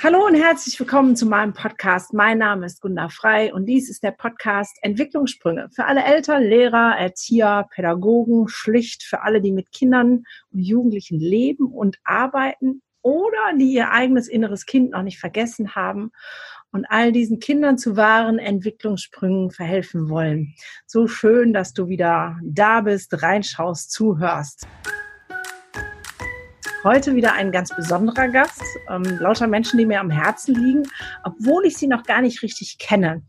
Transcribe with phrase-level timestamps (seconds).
[0.00, 2.12] Hallo und herzlich willkommen zu meinem Podcast.
[2.12, 6.96] Mein Name ist Gunda Frei und dies ist der Podcast Entwicklungssprünge für alle Eltern, Lehrer,
[6.98, 13.74] Erzieher, Pädagogen, schlicht für alle, die mit Kindern und Jugendlichen leben und arbeiten oder die
[13.74, 16.10] ihr eigenes inneres Kind noch nicht vergessen haben
[16.72, 20.54] und all diesen Kindern zu wahren Entwicklungssprüngen verhelfen wollen.
[20.86, 24.66] So schön, dass du wieder da bist, reinschaust, zuhörst.
[26.84, 28.60] Heute wieder ein ganz besonderer Gast,
[28.90, 30.82] ähm, lauter Menschen, die mir am Herzen liegen,
[31.22, 33.22] obwohl ich sie noch gar nicht richtig kenne.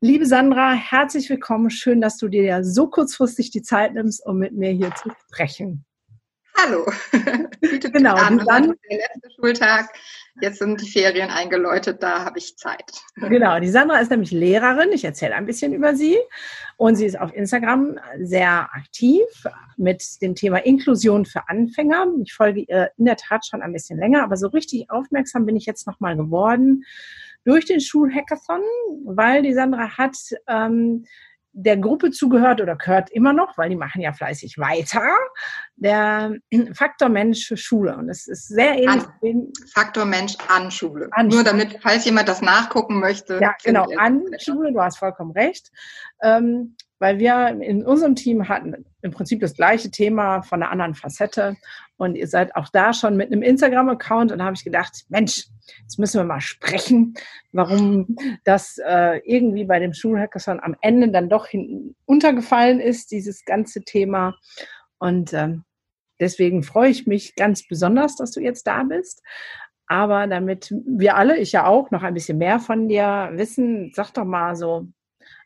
[0.00, 1.70] Liebe Sandra, herzlich willkommen.
[1.70, 5.08] Schön, dass du dir ja so kurzfristig die Zeit nimmst, um mit mir hier zu
[5.28, 5.86] sprechen.
[6.56, 6.86] Hallo.
[7.92, 8.14] genau.
[8.14, 9.88] An, dann, der letzte Schultag.
[10.40, 12.90] Jetzt sind die Ferien eingeläutet, da habe ich Zeit.
[13.14, 14.90] Genau, die Sandra ist nämlich Lehrerin.
[14.90, 16.18] Ich erzähle ein bisschen über sie.
[16.76, 19.22] Und sie ist auf Instagram sehr aktiv
[19.76, 22.06] mit dem Thema Inklusion für Anfänger.
[22.24, 25.54] Ich folge ihr in der Tat schon ein bisschen länger, aber so richtig aufmerksam bin
[25.54, 26.84] ich jetzt nochmal geworden
[27.44, 28.62] durch den Schulhackathon,
[29.04, 30.16] weil die Sandra hat
[30.48, 31.04] ähm,
[31.56, 35.08] der Gruppe zugehört oder gehört immer noch, weil die machen ja fleißig weiter,
[35.76, 36.34] der
[36.74, 37.96] Faktor Mensch Schule.
[37.96, 39.06] Und es ist sehr ähnlich.
[39.22, 41.08] An, Faktor Mensch an Schule.
[41.12, 43.38] An Nur damit, falls jemand das nachgucken möchte.
[43.40, 45.70] Ja, genau, an Schule, du hast vollkommen recht.
[46.22, 50.94] Ähm, weil wir in unserem Team hatten im Prinzip das gleiche Thema von einer anderen
[50.94, 51.56] Facette.
[51.96, 54.32] Und ihr seid auch da schon mit einem Instagram-Account.
[54.32, 55.46] Und da habe ich gedacht, Mensch,
[55.82, 57.14] jetzt müssen wir mal sprechen,
[57.52, 63.44] warum das äh, irgendwie bei dem Schulhackathon am Ende dann doch hinten untergefallen ist, dieses
[63.44, 64.36] ganze Thema.
[64.98, 65.64] Und ähm,
[66.20, 69.22] deswegen freue ich mich ganz besonders, dass du jetzt da bist.
[69.86, 74.12] Aber damit wir alle, ich ja auch, noch ein bisschen mehr von dir wissen, sag
[74.12, 74.88] doch mal so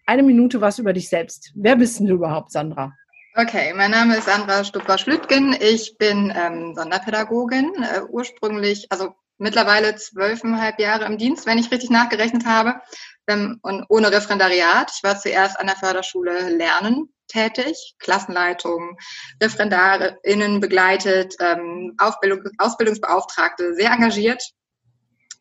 [0.06, 1.52] eine Minute was über dich selbst.
[1.54, 2.92] Wer bist du überhaupt, Sandra?
[3.34, 5.54] Okay, mein Name ist Sandra Stupper-Schlütgen.
[5.60, 11.90] Ich bin ähm, Sonderpädagogin, äh, ursprünglich, also mittlerweile zwölfeinhalb Jahre im Dienst, wenn ich richtig
[11.90, 12.80] nachgerechnet habe,
[13.28, 14.90] ähm, und ohne Referendariat.
[14.94, 18.98] Ich war zuerst an der Förderschule Lernen tätig, Klassenleitung,
[19.42, 24.42] ReferendarInnen begleitet, ähm, Aufbildung, Ausbildungsbeauftragte, sehr engagiert,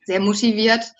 [0.05, 0.91] sehr motiviert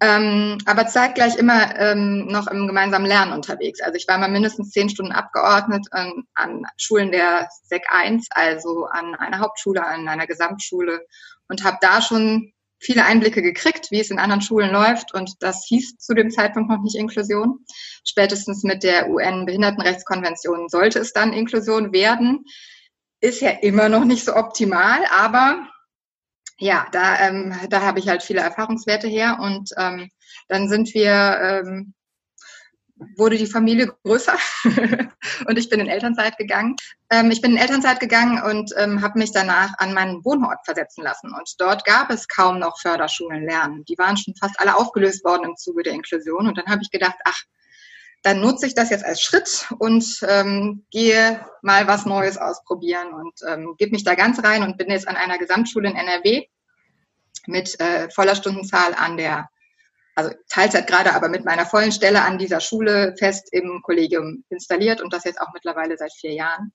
[0.00, 3.82] ähm, aber zeitgleich immer ähm, noch im gemeinsamen Lernen unterwegs.
[3.82, 8.86] Also ich war mal mindestens zehn Stunden abgeordnet an, an Schulen der SEC 1, also
[8.86, 11.04] an einer Hauptschule, an einer Gesamtschule
[11.48, 15.12] und habe da schon viele Einblicke gekriegt, wie es in anderen Schulen läuft.
[15.12, 17.64] Und das hieß zu dem Zeitpunkt noch nicht Inklusion.
[18.04, 22.46] Spätestens mit der UN-Behindertenrechtskonvention sollte es dann Inklusion werden.
[23.20, 25.68] Ist ja immer noch nicht so optimal, aber
[26.60, 30.10] ja, da, ähm, da habe ich halt viele Erfahrungswerte her und ähm,
[30.48, 31.94] dann sind wir, ähm,
[33.16, 34.36] wurde die Familie größer
[35.46, 36.76] und ich bin in Elternzeit gegangen.
[37.08, 41.02] Ähm, ich bin in Elternzeit gegangen und ähm, habe mich danach an meinen Wohnort versetzen
[41.02, 43.84] lassen und dort gab es kaum noch Förderschulen lernen.
[43.86, 46.90] Die waren schon fast alle aufgelöst worden im Zuge der Inklusion und dann habe ich
[46.90, 47.42] gedacht, ach,
[48.22, 53.40] dann nutze ich das jetzt als Schritt und ähm, gehe mal was Neues ausprobieren und
[53.46, 56.46] ähm, gebe mich da ganz rein und bin jetzt an einer Gesamtschule in NRW
[57.46, 59.48] mit äh, voller Stundenzahl an der,
[60.14, 65.00] also Teilzeit gerade, aber mit meiner vollen Stelle an dieser Schule fest im Kollegium installiert
[65.00, 66.72] und das jetzt auch mittlerweile seit vier Jahren.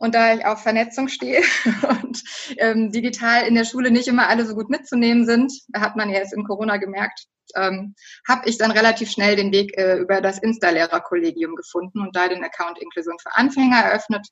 [0.00, 1.42] Und da ich auf Vernetzung stehe
[2.02, 2.22] und
[2.56, 6.18] ähm, digital in der Schule nicht immer alle so gut mitzunehmen sind, hat man ja
[6.18, 7.94] jetzt in Corona gemerkt, ähm,
[8.26, 12.42] habe ich dann relativ schnell den Weg äh, über das Insta-Lehrerkollegium gefunden und da den
[12.42, 14.26] Account Inklusion für Anfänger eröffnet.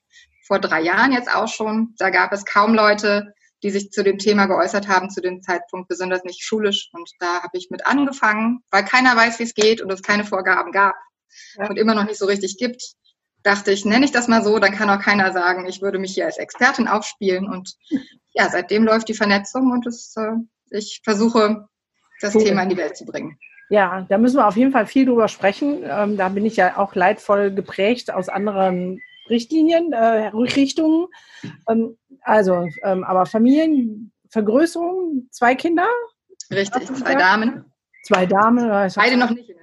[0.47, 1.95] Vor drei Jahren jetzt auch schon.
[1.99, 5.89] Da gab es kaum Leute, die sich zu dem Thema geäußert haben, zu dem Zeitpunkt
[5.89, 6.89] besonders nicht schulisch.
[6.95, 10.25] Und da habe ich mit angefangen, weil keiner weiß, wie es geht und es keine
[10.25, 10.95] Vorgaben gab
[11.57, 11.69] ja.
[11.69, 12.83] und immer noch nicht so richtig gibt.
[13.43, 16.15] Dachte ich, nenne ich das mal so, dann kann auch keiner sagen, ich würde mich
[16.15, 17.49] hier als Expertin aufspielen.
[17.49, 17.77] Und
[18.35, 20.33] ja, seitdem läuft die Vernetzung und es, äh,
[20.71, 21.69] ich versuche
[22.21, 22.45] das cool.
[22.45, 23.39] Thema in die Welt zu bringen.
[23.71, 25.83] Ja, da müssen wir auf jeden Fall viel drüber sprechen.
[25.85, 31.09] Ähm, da bin ich ja auch leidvoll geprägt aus anderen Richtlinien, äh, Richtungen.
[31.69, 35.87] Ähm, also, ähm, aber Familienvergrößerung, zwei Kinder?
[36.51, 37.67] Richtig, zwei Damen.
[38.05, 38.91] Zwei Damen.
[38.95, 39.58] Beide noch nicht in.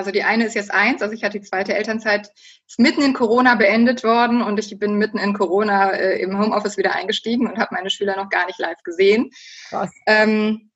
[0.00, 2.32] Also die eine ist jetzt eins, also ich hatte die zweite Elternzeit,
[2.66, 6.78] ist mitten in Corona beendet worden und ich bin mitten in Corona äh, im Homeoffice
[6.78, 9.30] wieder eingestiegen und habe meine Schüler noch gar nicht live gesehen.
[9.68, 9.90] Krass.
[10.06, 10.70] Ähm,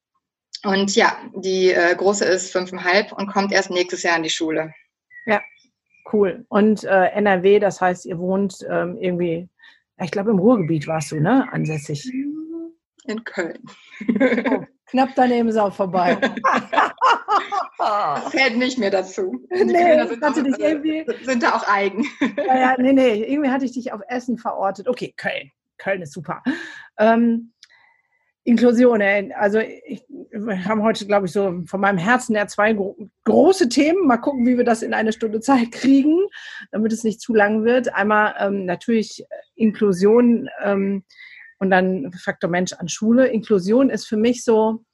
[0.62, 4.74] und ja, die äh, große ist fünfeinhalb und kommt erst nächstes Jahr in die Schule.
[5.24, 5.40] Ja,
[6.12, 6.44] cool.
[6.50, 9.48] Und äh, NRW, das heißt, ihr wohnt ähm, irgendwie,
[10.02, 12.12] ich glaube im Ruhrgebiet warst du, ne, ansässig?
[13.06, 13.62] In Köln.
[14.50, 16.18] Oh, knapp daneben ist auch vorbei.
[18.30, 19.40] Fällt nicht mehr dazu.
[19.54, 22.04] Die nee, sind, auch, dich irgendwie, sind da auch eigen.
[22.36, 24.88] Ja, ja, nee, nee, irgendwie hatte ich dich auf Essen verortet.
[24.88, 25.50] Okay, Köln.
[25.78, 26.42] Köln ist super.
[26.98, 27.52] Ähm,
[28.44, 29.00] Inklusion,
[29.32, 33.70] also ich, wir haben heute, glaube ich, so von meinem Herzen her zwei gro große
[33.70, 34.06] Themen.
[34.06, 36.18] Mal gucken, wie wir das in eine Stunde Zeit kriegen,
[36.70, 37.94] damit es nicht zu lang wird.
[37.94, 39.24] Einmal ähm, natürlich
[39.54, 41.04] Inklusion ähm,
[41.58, 43.28] und dann Faktor Mensch an Schule.
[43.28, 44.84] Inklusion ist für mich so,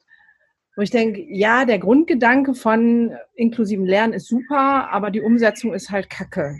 [0.77, 5.91] wo ich denke, ja, der Grundgedanke von inklusivem Lernen ist super, aber die Umsetzung ist
[5.91, 6.57] halt Kacke.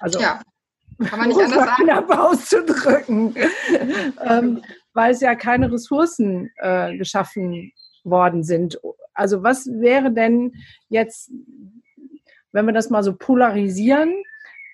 [0.00, 0.40] Also ja.
[1.04, 1.84] Kann man nicht anders sagen.
[1.84, 3.34] Knapp auszudrücken.
[4.28, 4.62] ähm,
[4.94, 7.72] weil es ja keine Ressourcen äh, geschaffen
[8.04, 8.78] worden sind.
[9.14, 10.52] Also was wäre denn
[10.88, 11.30] jetzt,
[12.52, 14.12] wenn wir das mal so polarisieren,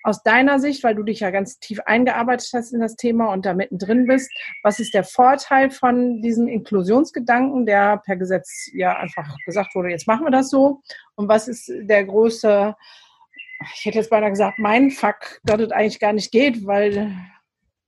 [0.03, 3.45] aus deiner Sicht, weil du dich ja ganz tief eingearbeitet hast in das Thema und
[3.45, 4.29] da mittendrin bist,
[4.61, 10.07] was ist der Vorteil von diesem Inklusionsgedanken, der per Gesetz ja einfach gesagt wurde, jetzt
[10.07, 10.81] machen wir das so?
[11.15, 12.75] Und was ist der große,
[13.75, 17.15] ich hätte jetzt beinahe gesagt, mein Fuck, dass es eigentlich gar nicht geht, weil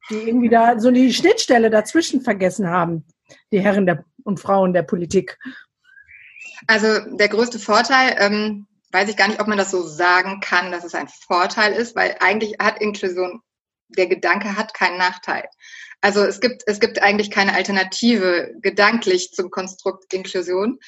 [0.09, 3.05] die irgendwie da so die Schnittstelle dazwischen vergessen haben,
[3.51, 5.37] die Herren der, und Frauen der Politik.
[6.67, 10.71] Also der größte Vorteil, ähm, weiß ich gar nicht, ob man das so sagen kann,
[10.71, 13.41] dass es ein Vorteil ist, weil eigentlich hat Inklusion,
[13.89, 15.43] der Gedanke hat keinen Nachteil.
[15.99, 20.79] Also es gibt, es gibt eigentlich keine Alternative gedanklich zum Konstrukt Inklusion.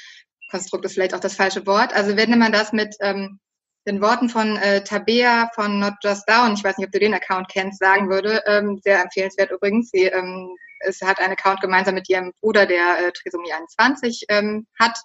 [0.50, 1.94] Konstrukt ist vielleicht auch das falsche Wort.
[1.94, 3.40] Also wenn man das mit ähm,
[3.86, 7.14] den Worten von äh, Tabea von Not Just Down, ich weiß nicht, ob du den
[7.14, 9.90] Account kennst, sagen würde, ähm, sehr empfehlenswert übrigens.
[9.92, 14.68] Sie ähm, es hat einen Account gemeinsam mit ihrem Bruder, der äh, Trisomie 21 ähm,
[14.80, 14.98] hat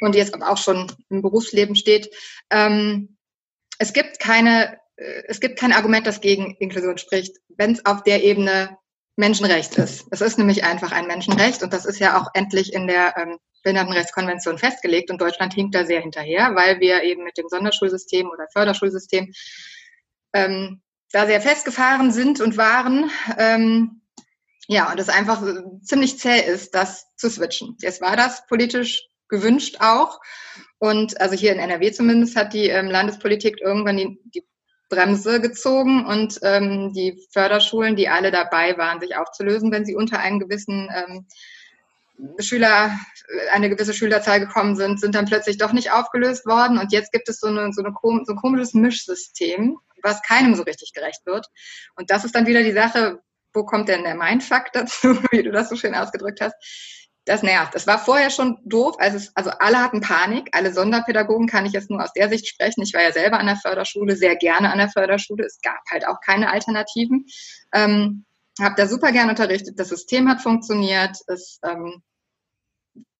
[0.00, 2.10] und jetzt aber auch schon im Berufsleben steht.
[2.50, 3.16] Ähm,
[3.78, 8.02] es gibt keine, äh, es gibt kein Argument, das gegen Inklusion spricht, wenn es auf
[8.02, 8.76] der Ebene
[9.16, 10.06] Menschenrecht ist.
[10.10, 13.38] Es ist nämlich einfach ein Menschenrecht und das ist ja auch endlich in der ähm,
[13.64, 18.46] Behindertenrechtskonvention festgelegt und Deutschland hinkt da sehr hinterher, weil wir eben mit dem Sonderschulsystem oder
[18.52, 19.32] Förderschulsystem
[20.32, 23.10] ähm, da sehr festgefahren sind und waren.
[23.38, 24.02] Ähm,
[24.68, 25.42] ja, und es einfach
[25.82, 27.76] ziemlich zäh ist, das zu switchen.
[27.80, 30.20] Jetzt war das politisch gewünscht auch.
[30.78, 34.46] Und also hier in NRW zumindest hat die ähm, Landespolitik irgendwann die, die
[34.88, 40.18] Bremse gezogen und ähm, die Förderschulen, die alle dabei waren, sich aufzulösen, wenn sie unter
[40.20, 41.26] einen gewissen ähm,
[42.40, 42.98] Schüler,
[43.52, 46.78] eine gewisse Schülerzahl gekommen sind, sind dann plötzlich doch nicht aufgelöst worden.
[46.78, 50.62] Und jetzt gibt es so, eine, so, eine, so ein komisches Mischsystem, was keinem so
[50.62, 51.46] richtig gerecht wird.
[51.96, 53.20] Und das ist dann wieder die Sache,
[53.52, 56.54] wo kommt denn der Mindfuck dazu, wie du das so schön ausgedrückt hast.
[57.28, 57.74] Das nervt.
[57.74, 58.96] Das war vorher schon doof.
[58.98, 60.48] Also, es, also alle hatten Panik.
[60.52, 62.82] Alle Sonderpädagogen kann ich jetzt nur aus der Sicht sprechen.
[62.82, 65.44] Ich war ja selber an der Förderschule, sehr gerne an der Förderschule.
[65.44, 67.26] Es gab halt auch keine Alternativen.
[67.74, 68.24] Ähm,
[68.58, 69.78] habe da super gern unterrichtet.
[69.78, 71.18] Das System hat funktioniert.
[71.26, 72.02] Es ähm,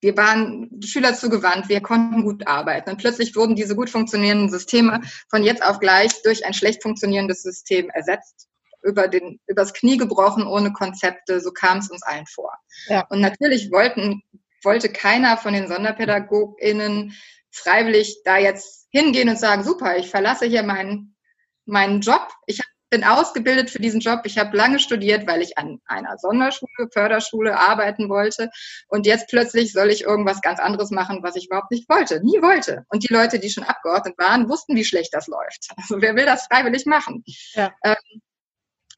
[0.01, 2.91] wir waren Schüler zugewandt, wir konnten gut arbeiten.
[2.91, 7.43] Und plötzlich wurden diese gut funktionierenden Systeme von jetzt auf gleich durch ein schlecht funktionierendes
[7.43, 8.48] System ersetzt,
[8.83, 11.41] über den, übers Knie gebrochen, ohne Konzepte.
[11.41, 12.53] So kam es uns allen vor.
[12.87, 13.07] Ja.
[13.11, 14.23] Und natürlich wollten,
[14.63, 17.15] wollte keiner von den SonderpädagogInnen
[17.51, 21.17] freiwillig da jetzt hingehen und sagen, super, ich verlasse hier meinen,
[21.65, 22.29] meinen Job.
[22.47, 22.61] Ich
[22.91, 24.21] bin ausgebildet für diesen Job.
[24.25, 28.51] Ich habe lange studiert, weil ich an einer Sonderschule, Förderschule arbeiten wollte.
[28.89, 32.41] Und jetzt plötzlich soll ich irgendwas ganz anderes machen, was ich überhaupt nicht wollte, nie
[32.41, 32.87] wollte.
[32.89, 35.69] Und die Leute, die schon abgeordnet waren, wussten, wie schlecht das läuft.
[35.77, 37.25] Also wer will das freiwillig machen?
[37.53, 37.73] Ja.
[37.85, 38.23] Ähm,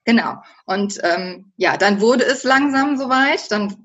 [0.05, 0.43] genau.
[0.67, 3.51] Und ähm, ja, dann wurde es langsam soweit.
[3.51, 3.77] Dann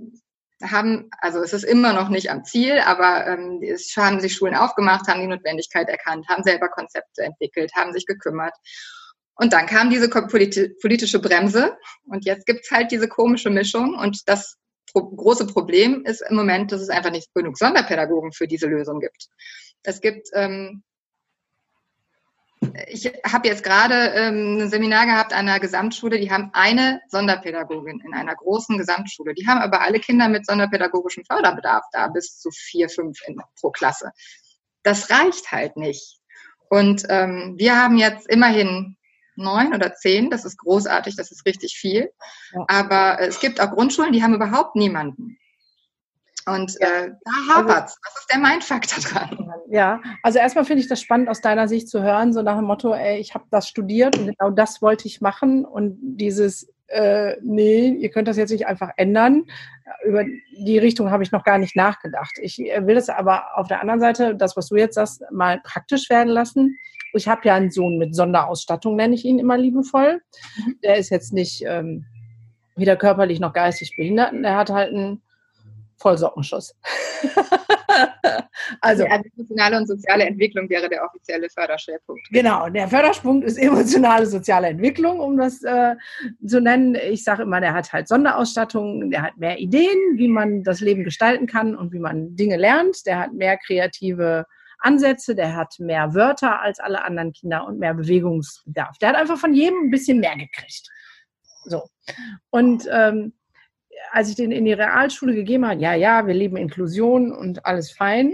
[0.63, 4.55] haben, also es ist immer noch nicht am Ziel, aber ähm, es haben sich Schulen
[4.55, 8.53] aufgemacht, haben die Notwendigkeit erkannt, haben selber Konzepte entwickelt, haben sich gekümmert.
[9.35, 14.55] Und dann kam diese politische Bremse und jetzt gibt's halt diese komische Mischung und das
[14.93, 19.27] große Problem ist im Moment, dass es einfach nicht genug Sonderpädagogen für diese Lösung gibt.
[19.83, 20.83] Es gibt, ähm,
[22.87, 28.01] ich habe jetzt gerade ähm, ein Seminar gehabt an einer Gesamtschule, die haben eine Sonderpädagogin
[28.05, 29.33] in einer großen Gesamtschule.
[29.33, 33.71] Die haben aber alle Kinder mit sonderpädagogischem Förderbedarf da, bis zu vier, fünf in, pro
[33.71, 34.11] Klasse.
[34.83, 36.19] Das reicht halt nicht.
[36.69, 38.97] Und ähm, wir haben jetzt immerhin
[39.35, 40.29] neun oder zehn.
[40.29, 42.11] Das ist großartig, das ist richtig viel.
[42.67, 45.37] Aber es gibt auch Grundschulen, die haben überhaupt niemanden.
[46.47, 46.87] Und ja.
[46.87, 49.53] äh, da hapert Also, Was ist der Mindfaktor dran?
[49.69, 52.65] Ja, also erstmal finde ich das spannend aus deiner Sicht zu hören, so nach dem
[52.65, 55.65] Motto, ey, ich habe das studiert und genau das wollte ich machen.
[55.65, 59.45] Und dieses, äh, nee, ihr könnt das jetzt nicht einfach ändern.
[60.05, 62.33] Über die Richtung habe ich noch gar nicht nachgedacht.
[62.41, 66.09] Ich will das aber auf der anderen Seite, das, was du jetzt sagst, mal praktisch
[66.09, 66.77] werden lassen.
[67.13, 70.21] Ich habe ja einen Sohn mit Sonderausstattung, nenne ich ihn immer liebevoll.
[70.57, 70.79] Mhm.
[70.83, 72.05] Der ist jetzt nicht ähm,
[72.75, 74.33] weder körperlich noch geistig behindert.
[74.33, 75.21] Der hat halt einen
[75.97, 76.75] Vollsockenschuss.
[78.81, 82.27] Also, also emotionale und soziale Entwicklung wäre der offizielle Förderschwerpunkt.
[82.31, 85.95] Genau, der Förderschwerpunkt ist emotionale soziale Entwicklung, um das äh,
[86.45, 86.95] zu nennen.
[86.95, 91.03] Ich sage immer, der hat halt Sonderausstattung, der hat mehr Ideen, wie man das Leben
[91.03, 93.05] gestalten kann und wie man Dinge lernt.
[93.05, 94.45] Der hat mehr kreative
[94.79, 98.97] Ansätze, der hat mehr Wörter als alle anderen Kinder und mehr Bewegungsbedarf.
[98.97, 100.89] Der hat einfach von jedem ein bisschen mehr gekriegt.
[101.65, 101.83] So.
[102.49, 103.33] Und ähm,
[104.11, 107.91] als ich den in die Realschule gegeben habe, ja, ja, wir leben Inklusion und alles
[107.91, 108.33] fein,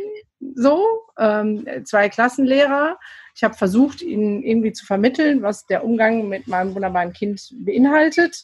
[0.56, 0.84] so,
[1.18, 2.98] ähm, zwei Klassenlehrer.
[3.36, 8.44] Ich habe versucht, ihnen irgendwie zu vermitteln, was der Umgang mit meinem wunderbaren Kind beinhaltet.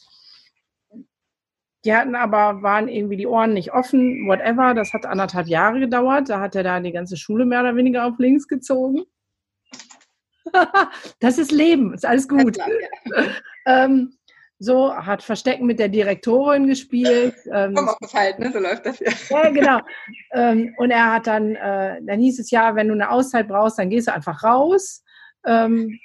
[1.84, 4.74] Die hatten aber, waren irgendwie die Ohren nicht offen, whatever.
[4.74, 6.28] Das hat anderthalb Jahre gedauert.
[6.28, 9.04] Da hat er da die ganze Schule mehr oder weniger auf links gezogen.
[11.20, 12.56] das ist Leben, ist alles gut.
[12.56, 12.66] Ja.
[13.84, 14.14] ähm,
[14.60, 17.34] so, hat Verstecken mit der Direktorin gespielt.
[17.50, 18.52] Ähm, Komm auf halt, ne?
[18.52, 19.10] So läuft das ja.
[19.30, 19.78] Ja, genau.
[20.32, 23.78] Ähm, und er hat dann, äh, dann hieß es ja, wenn du eine Auszeit brauchst,
[23.78, 25.02] dann gehst du einfach raus.
[25.46, 25.98] Ähm,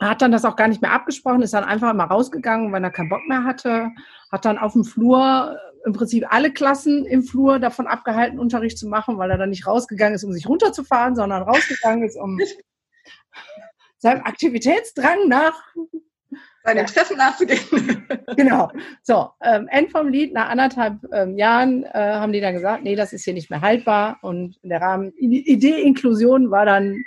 [0.00, 2.90] hat dann das auch gar nicht mehr abgesprochen, ist dann einfach mal rausgegangen, weil er
[2.90, 3.90] keinen Bock mehr hatte.
[4.32, 8.78] Hat dann auf dem Flur äh, im Prinzip alle Klassen im Flur davon abgehalten, Unterricht
[8.78, 12.38] zu machen, weil er dann nicht rausgegangen ist, um sich runterzufahren, sondern rausgegangen ist, um
[13.98, 15.60] seinem Aktivitätsdrang nach
[16.64, 18.06] seinen Interessen nachzugehen.
[18.36, 18.70] genau.
[19.02, 22.96] So, ähm, End vom Lied, nach anderthalb ähm, Jahren äh, haben die dann gesagt, nee,
[22.96, 24.18] das ist hier nicht mehr haltbar.
[24.22, 27.04] Und der Rahmen, die Idee Inklusion war dann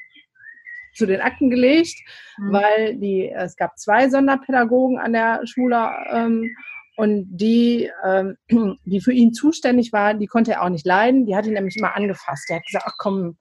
[0.93, 1.95] zu den Akten gelegt,
[2.37, 2.53] mhm.
[2.53, 6.55] weil die, es gab zwei Sonderpädagogen an der Schule ähm,
[6.95, 8.37] und die, ähm,
[8.85, 11.25] die für ihn zuständig war, die konnte er auch nicht leiden.
[11.25, 12.47] Die hat ihn nämlich immer angefasst.
[12.49, 13.37] Der hat gesagt, ach komm,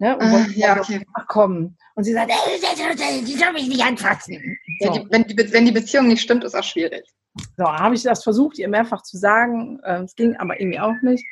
[0.00, 0.16] Ne?
[0.16, 1.06] Und ah, ja, okay.
[1.12, 1.76] ach komm.
[1.94, 4.58] Und sie sagt, ey, die soll mich nicht anfassen.
[4.80, 4.86] So.
[4.86, 7.04] Ja, die, wenn, die, wenn die Beziehung nicht stimmt, ist auch schwierig.
[7.58, 9.78] So, habe ich das versucht, ihr mehrfach zu sagen.
[9.84, 11.22] Äh, es ging aber irgendwie auch nicht.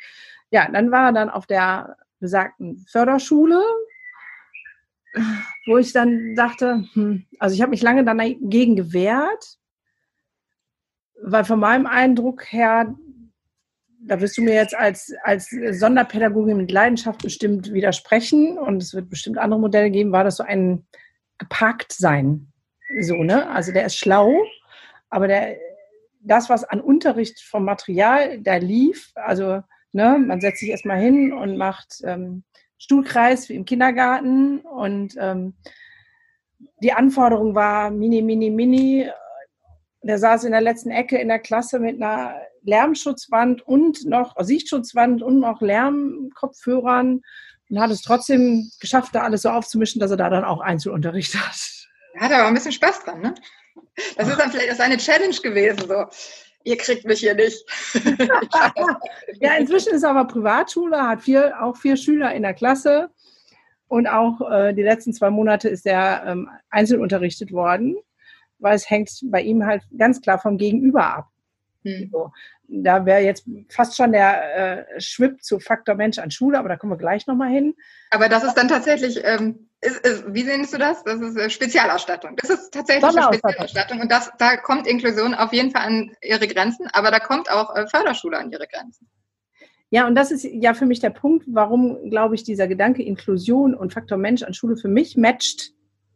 [0.51, 3.59] Ja, dann war er dann auf der besagten Förderschule,
[5.65, 9.57] wo ich dann dachte, hm, also ich habe mich lange dagegen gewehrt,
[11.23, 12.93] weil von meinem Eindruck her
[14.09, 19.09] da wirst du mir jetzt als, als Sonderpädagogin mit Leidenschaft bestimmt widersprechen und es wird
[19.09, 20.85] bestimmt andere Modelle geben, war das so ein
[21.37, 22.51] geparkt sein.
[23.01, 23.47] So, ne?
[23.49, 24.33] Also der ist schlau,
[25.09, 25.57] aber der,
[26.21, 29.61] das, was an Unterricht vom Material da lief, also
[29.93, 32.43] ne, man setzt sich erstmal hin und macht ähm,
[32.79, 35.53] Stuhlkreis wie im Kindergarten und ähm,
[36.81, 39.09] die Anforderung war mini, mini, mini.
[40.01, 45.21] Der saß in der letzten Ecke in der Klasse mit einer Lärmschutzwand und noch Sichtschutzwand
[45.21, 47.21] und noch Lärmkopfhörern
[47.69, 51.35] und hat es trotzdem geschafft, da alles so aufzumischen, dass er da dann auch Einzelunterricht
[51.35, 51.55] hat.
[52.15, 53.35] Er hat aber ein bisschen Spaß dran, ne?
[54.17, 56.05] Das ist dann vielleicht seine Challenge gewesen, so.
[56.63, 57.57] Ihr kriegt mich hier nicht.
[59.39, 63.09] ja, inzwischen ist er aber Privatschule, hat vier, auch vier Schüler in der Klasse
[63.87, 67.97] und auch äh, die letzten zwei Monate ist er ähm, einzeln unterrichtet worden,
[68.59, 71.27] weil es hängt bei ihm halt ganz klar vom Gegenüber ab.
[71.83, 72.09] Hm.
[72.11, 72.31] So,
[72.67, 76.75] da wäre jetzt fast schon der äh, Schwipp zu Faktor Mensch an Schule, aber da
[76.75, 77.75] kommen wir gleich nochmal hin.
[78.11, 81.03] Aber das ist dann tatsächlich, ähm, ist, ist, wie nennst du das?
[81.03, 82.35] Das ist äh, Spezialausstattung.
[82.35, 86.47] Das ist tatsächlich eine Spezialausstattung und das, da kommt Inklusion auf jeden Fall an ihre
[86.47, 89.09] Grenzen, aber da kommt auch äh, Förderschule an ihre Grenzen.
[89.91, 93.73] Ja, und das ist ja für mich der Punkt, warum, glaube ich, dieser Gedanke Inklusion
[93.73, 95.71] und Faktor Mensch an Schule für mich matcht.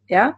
[0.07, 0.38] Ja,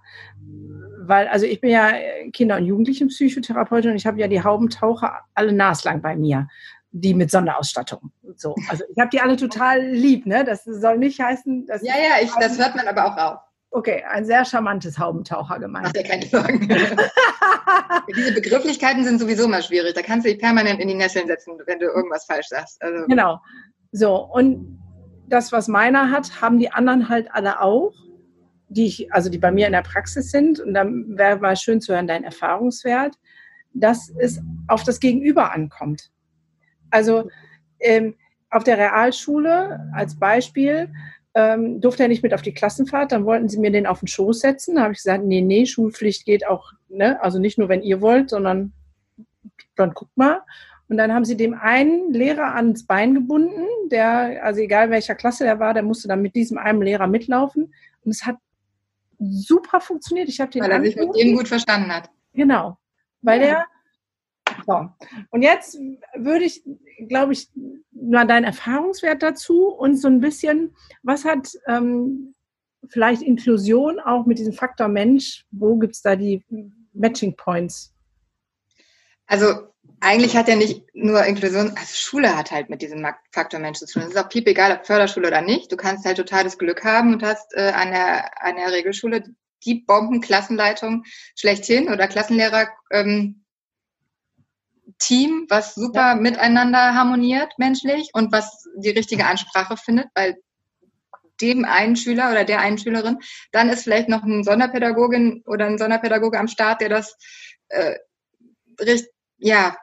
[1.07, 1.91] weil, also ich bin ja
[2.31, 6.48] Kinder- und Jugendlichenpsychotherapeutin und ich habe ja die Haubentaucher alle naslang bei mir,
[6.91, 8.12] die mit Sonderausstattung.
[8.36, 10.43] So, also ich habe die alle total lieb, ne?
[10.43, 11.81] Das soll nicht heißen, dass.
[11.84, 13.39] Ja, ja, ich, das hört man aber auch raus.
[13.72, 15.88] Okay, ein sehr charmantes Haubentaucher gemeint.
[15.88, 16.69] Mach dir keine Sorgen.
[18.15, 19.95] Diese Begrifflichkeiten sind sowieso mal schwierig.
[19.95, 22.81] Da kannst du dich permanent in die Nesseln setzen, wenn du irgendwas falsch sagst.
[22.81, 23.05] Also.
[23.07, 23.41] Genau.
[23.91, 24.79] So, und
[25.27, 27.93] das, was meiner hat, haben die anderen halt alle auch
[28.69, 31.81] die ich, also die bei mir in der Praxis sind, und dann wäre mal schön
[31.81, 33.15] zu hören, dein Erfahrungswert,
[33.74, 36.12] dass es auf das Gegenüber ankommt.
[36.89, 37.29] Also
[37.79, 38.15] ähm,
[38.50, 40.89] auf der Realschule als Beispiel
[41.36, 44.07] ähm, durfte er nicht mit auf die Klassenfahrt, dann wollten sie mir den auf den
[44.07, 44.75] Schoß setzen.
[44.75, 47.22] Da habe ich gesagt, nee, nee, Schulpflicht geht auch, ne?
[47.22, 48.72] also nicht nur, wenn ihr wollt, sondern
[49.75, 50.41] dann guckt mal.
[50.88, 55.43] Und dann haben sie dem einen Lehrer ans Bein gebunden, der, also egal welcher Klasse
[55.43, 57.74] der war, der musste dann mit diesem einen Lehrer mitlaufen.
[58.03, 58.38] Und es hat
[59.19, 60.29] super funktioniert.
[60.29, 62.10] Ich habe den weil er sich mit dem gut verstanden hat.
[62.34, 62.77] Genau,
[63.22, 63.48] weil ja.
[63.48, 63.65] er
[64.65, 64.89] so.
[65.31, 65.77] Und jetzt
[66.15, 66.63] würde ich,
[67.07, 67.50] glaube ich,
[67.91, 72.36] mal deinen Erfahrungswert dazu und so ein bisschen, was hat ähm,
[72.88, 76.43] vielleicht Inklusion auch mit diesem Faktor Mensch, wo gibt es da die
[76.93, 77.93] Matching Points?
[79.27, 79.75] Also
[80.05, 83.88] eigentlich hat ja nicht nur Inklusion, also Schule hat halt mit diesem Faktor Mensch zu
[83.88, 84.03] tun.
[84.03, 85.71] Es ist auch piep egal, ob Förderschule oder nicht.
[85.71, 89.24] Du kannst halt totales Glück haben und hast äh, an, der, an der Regelschule
[89.65, 93.43] die Bombenklassenleitung schlechthin oder Klassenlehrer ähm,
[95.00, 96.15] Team, was super ja.
[96.15, 100.38] miteinander harmoniert menschlich und was die richtige Ansprache findet, weil
[101.41, 103.17] dem einen Schüler oder der einen Schülerin,
[103.51, 107.17] dann ist vielleicht noch ein Sonderpädagogin oder ein Sonderpädagoge am Start, der das
[107.69, 107.95] äh,
[108.79, 109.07] richt,
[109.38, 109.75] ja,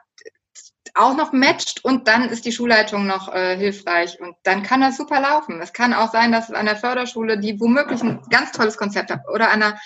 [0.95, 4.97] auch noch matcht und dann ist die Schulleitung noch äh, hilfreich und dann kann das
[4.97, 5.59] super laufen.
[5.61, 9.21] Es kann auch sein, dass an der Förderschule, die womöglich ein ganz tolles Konzept hat
[9.33, 9.79] oder an der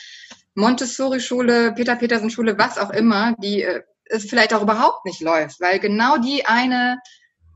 [0.56, 6.18] Montessori-Schule, Peter-Petersen-Schule, was auch immer, die äh, es vielleicht auch überhaupt nicht läuft, weil genau
[6.18, 7.00] die eine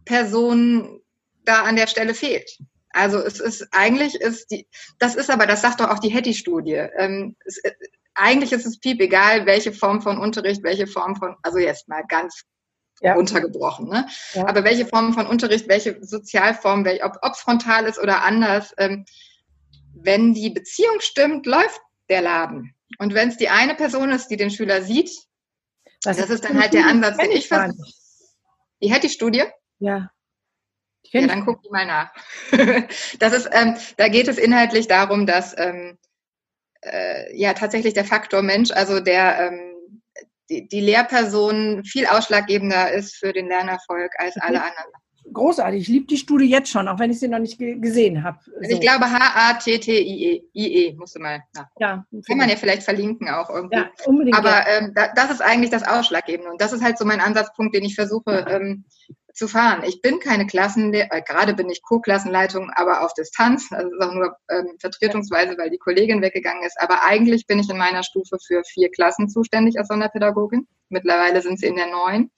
[0.06, 1.02] Person
[1.44, 2.58] da an der Stelle fehlt.
[2.94, 4.68] Also es ist eigentlich ist die,
[5.00, 6.88] das ist aber, das sagt doch auch die Hetty-Studie.
[6.98, 7.72] Ähm, äh,
[8.14, 12.04] eigentlich ist es piep egal, welche Form von Unterricht, welche Form von, also jetzt mal
[12.08, 12.44] ganz
[13.02, 13.14] ja.
[13.14, 13.90] runtergebrochen.
[13.90, 14.08] Ne?
[14.34, 14.48] Ja.
[14.48, 19.06] Aber welche Form von Unterricht, welche Sozialform, welche, ob es frontal ist oder anders, ähm,
[19.94, 22.76] wenn die Beziehung stimmt, läuft der Laden.
[22.98, 25.12] Und wenn es die eine Person ist, die den Schüler sieht,
[26.04, 27.92] das, das ist dann halt der Ansatz, den ich versuche.
[28.82, 29.44] Die hätte die Studie?
[29.80, 30.10] Ja.
[31.04, 32.14] Ja, dann guck die mal nach.
[33.20, 35.98] das ist, ähm, da geht es inhaltlich darum, dass ähm,
[36.82, 39.71] äh, ja tatsächlich der Faktor Mensch, also der ähm,
[40.52, 44.92] die, die Lehrperson viel ausschlaggebender ist für den Lernerfolg als alle anderen.
[45.34, 48.40] Großartig, ich liebe die Studie jetzt schon, auch wenn ich sie noch nicht gesehen habe.
[48.44, 48.52] So.
[48.56, 51.80] Also ich glaube H-A-T-T-I-E, musst du mal nachgucken.
[51.80, 53.78] Ja, Kann man ja vielleicht verlinken auch irgendwie.
[53.78, 54.36] Ja, unbedingt.
[54.38, 56.52] Aber ähm, das ist eigentlich das Ausschlaggebende.
[56.52, 58.84] Und das ist halt so mein Ansatzpunkt, den ich versuche ähm,
[59.34, 59.84] zu fahren.
[59.86, 63.70] Ich bin keine Klassenlehrerin, äh, gerade bin ich Co-Klassenleitung, aber auf Distanz.
[63.70, 66.80] Das ist auch nur ähm, vertretungsweise, weil die Kollegin weggegangen ist.
[66.80, 70.68] Aber eigentlich bin ich in meiner Stufe für vier Klassen zuständig als Sonderpädagogin.
[70.90, 72.32] Mittlerweile sind sie in der neun.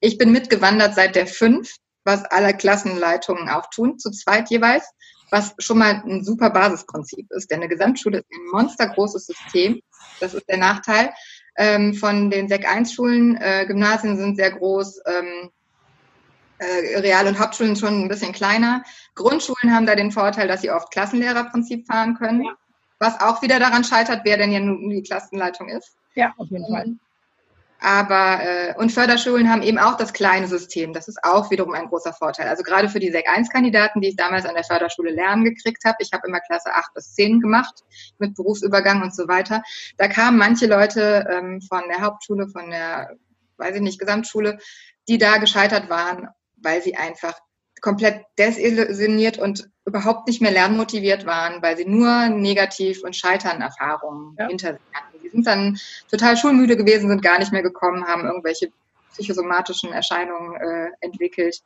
[0.00, 4.88] Ich bin mitgewandert seit der fünf, was alle Klassenleitungen auch tun, zu zweit jeweils,
[5.30, 7.50] was schon mal ein super Basisprinzip ist.
[7.50, 9.80] Denn eine Gesamtschule ist ein monstergroßes System.
[10.20, 11.12] Das ist der Nachteil.
[11.56, 15.59] Ähm, von den Sek 1 Schulen, äh, Gymnasien sind sehr groß, ähm, äh,
[16.60, 18.82] Real- und Hauptschulen schon ein bisschen kleiner.
[19.14, 22.52] Grundschulen haben da den Vorteil, dass sie oft Klassenlehrerprinzip fahren können, ja.
[22.98, 25.96] was auch wieder daran scheitert, wer denn ja nun die Klassenleitung ist.
[26.14, 26.96] Ja, auf jeden Fall.
[27.82, 30.92] Aber äh, und Förderschulen haben eben auch das kleine System.
[30.92, 32.46] Das ist auch wiederum ein großer Vorteil.
[32.46, 35.84] Also gerade für die Sek 1 Kandidaten, die ich damals an der Förderschule lernen gekriegt
[35.86, 37.82] habe, ich habe immer Klasse 8 bis 10 gemacht
[38.18, 39.62] mit Berufsübergang und so weiter.
[39.96, 43.16] Da kamen manche Leute ähm, von der Hauptschule, von der,
[43.56, 44.58] weiß ich nicht, Gesamtschule,
[45.08, 46.28] die da gescheitert waren
[46.62, 47.34] weil sie einfach
[47.80, 54.48] komplett desillusioniert und überhaupt nicht mehr lernmotiviert waren, weil sie nur Negativ- und Scheitern-Erfahrungen ja.
[54.48, 55.22] hinter sich hatten.
[55.22, 55.78] Die sind dann
[56.10, 58.70] total schulmüde gewesen, sind gar nicht mehr gekommen, haben irgendwelche
[59.12, 61.60] psychosomatischen Erscheinungen äh, entwickelt.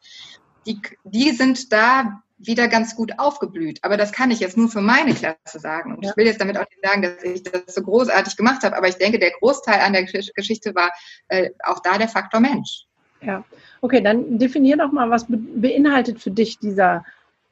[0.67, 3.79] Die, die sind da wieder ganz gut aufgeblüht.
[3.83, 5.95] Aber das kann ich jetzt nur für meine Klasse sagen.
[5.95, 6.11] Und ja.
[6.11, 8.89] ich will jetzt damit auch nicht sagen, dass ich das so großartig gemacht habe, aber
[8.89, 10.93] ich denke, der Großteil an der Geschichte war
[11.29, 12.87] äh, auch da der Faktor Mensch.
[13.25, 13.45] Ja,
[13.81, 17.05] okay, dann definier doch mal, was beinhaltet für dich dieser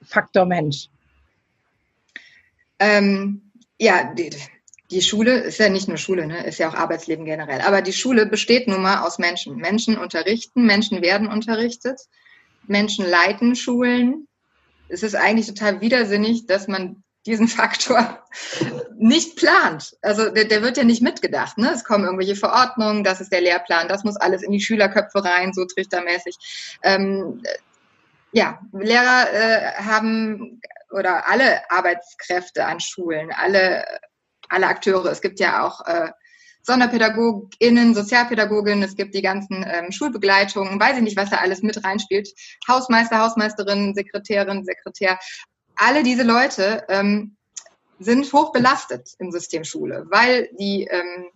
[0.02, 0.88] Faktor Mensch?
[2.78, 3.42] Ähm,
[3.78, 4.30] ja, die,
[4.90, 7.60] die, Schule ist ja nicht nur Schule, ne, ist ja auch Arbeitsleben generell.
[7.60, 9.56] Aber die Schule besteht nun mal aus Menschen.
[9.56, 12.00] Menschen unterrichten, Menschen werden unterrichtet,
[12.66, 14.26] Menschen leiten Schulen.
[14.88, 18.24] Es ist eigentlich total widersinnig, dass man diesen Faktor
[18.96, 19.96] nicht plant.
[20.02, 21.58] Also der, der, wird ja nicht mitgedacht.
[21.58, 21.70] Ne?
[21.72, 25.52] Es kommen irgendwelche Verordnungen, das ist der Lehrplan, das muss alles in die Schülerköpfe rein,
[25.52, 26.36] so trichtermäßig.
[26.82, 27.42] Ähm,
[28.32, 33.84] ja, Lehrer äh, haben oder alle Arbeitskräfte an Schulen, alle,
[34.48, 35.06] alle Akteure.
[35.06, 36.10] Es gibt ja auch äh,
[36.62, 41.82] SonderpädagogInnen, Sozialpädagoginnen, es gibt die ganzen ähm, Schulbegleitungen, weiß ich nicht, was da alles mit
[41.84, 42.28] reinspielt.
[42.68, 45.18] Hausmeister, Hausmeisterin, Sekretärin, Sekretär
[45.76, 47.36] alle diese Leute ähm,
[47.98, 51.26] sind hoch belastet im System Schule, weil die ähm,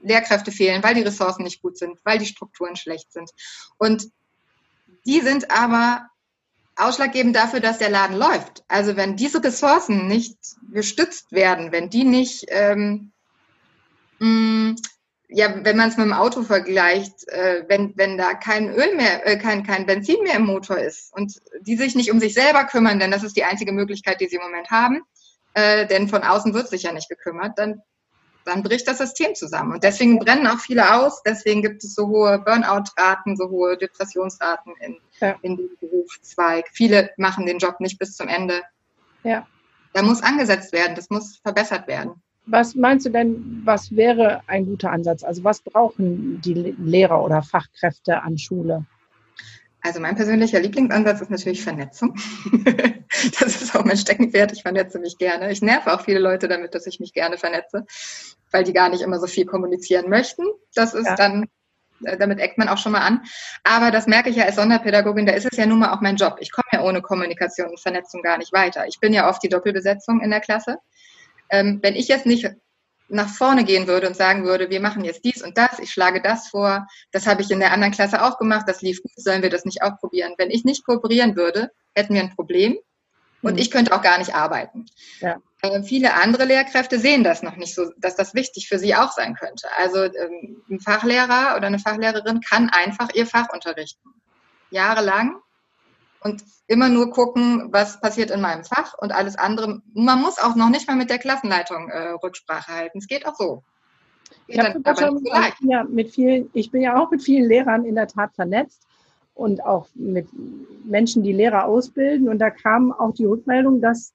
[0.00, 3.30] Lehrkräfte fehlen, weil die Ressourcen nicht gut sind, weil die Strukturen schlecht sind.
[3.78, 4.08] Und
[5.06, 6.08] die sind aber
[6.76, 8.64] ausschlaggebend dafür, dass der Laden läuft.
[8.68, 10.38] Also wenn diese Ressourcen nicht
[10.72, 13.12] gestützt werden, wenn die nicht ähm,
[14.18, 14.76] mh,
[15.34, 19.26] ja, wenn man es mit dem Auto vergleicht, äh, wenn, wenn da kein Öl mehr,
[19.26, 22.64] äh, kein, kein Benzin mehr im Motor ist und die sich nicht um sich selber
[22.64, 25.02] kümmern, denn das ist die einzige Möglichkeit, die sie im Moment haben,
[25.54, 27.80] äh, denn von außen wird sich ja nicht gekümmert, dann,
[28.44, 29.72] dann bricht das System zusammen.
[29.72, 34.74] Und deswegen brennen auch viele aus, deswegen gibt es so hohe Burnout-Raten, so hohe Depressionsraten
[34.80, 35.36] in, ja.
[35.42, 36.68] in dem Berufszweig.
[36.72, 38.62] Viele machen den Job nicht bis zum Ende.
[39.22, 39.46] Ja.
[39.94, 42.22] Da muss angesetzt werden, das muss verbessert werden.
[42.46, 45.22] Was meinst du denn, was wäre ein guter Ansatz?
[45.22, 48.84] Also was brauchen die Lehrer oder Fachkräfte an Schule?
[49.84, 52.16] Also mein persönlicher Lieblingsansatz ist natürlich Vernetzung.
[53.40, 54.52] das ist auch mein Steckenpferd.
[54.52, 55.50] Ich vernetze mich gerne.
[55.50, 57.84] Ich nerve auch viele Leute damit, dass ich mich gerne vernetze,
[58.52, 60.44] weil die gar nicht immer so viel kommunizieren möchten.
[60.74, 61.16] Das ist ja.
[61.16, 61.48] dann,
[62.04, 63.22] äh, damit eckt man auch schon mal an.
[63.64, 66.16] Aber das merke ich ja als Sonderpädagogin, da ist es ja nun mal auch mein
[66.16, 66.36] Job.
[66.38, 68.86] Ich komme ja ohne Kommunikation und Vernetzung gar nicht weiter.
[68.86, 70.78] Ich bin ja oft die Doppelbesetzung in der Klasse.
[71.52, 72.50] Ähm, wenn ich jetzt nicht
[73.08, 76.22] nach vorne gehen würde und sagen würde, wir machen jetzt dies und das, ich schlage
[76.22, 79.42] das vor, das habe ich in der anderen Klasse auch gemacht, das lief gut, sollen
[79.42, 80.34] wir das nicht auch probieren?
[80.38, 82.78] Wenn ich nicht kooperieren würde, hätten wir ein Problem
[83.42, 83.58] und mhm.
[83.58, 84.86] ich könnte auch gar nicht arbeiten.
[85.20, 85.36] Ja.
[85.60, 89.12] Äh, viele andere Lehrkräfte sehen das noch nicht so, dass das wichtig für sie auch
[89.12, 89.68] sein könnte.
[89.76, 94.08] Also ähm, ein Fachlehrer oder eine Fachlehrerin kann einfach ihr Fach unterrichten.
[94.70, 95.36] Jahrelang
[96.24, 99.82] und immer nur gucken, was passiert in meinem Fach und alles andere.
[99.94, 102.98] Man muss auch noch nicht mal mit der Klassenleitung äh, Rücksprache halten.
[102.98, 103.62] Es geht auch so.
[104.46, 104.56] ich,
[104.98, 105.24] schon,
[105.62, 108.86] ja, mit vielen, ich bin ja auch mit vielen Lehrern in der Tat vernetzt
[109.34, 110.28] und auch mit
[110.84, 112.28] Menschen, die Lehrer ausbilden.
[112.28, 114.12] Und da kam auch die Rückmeldung, dass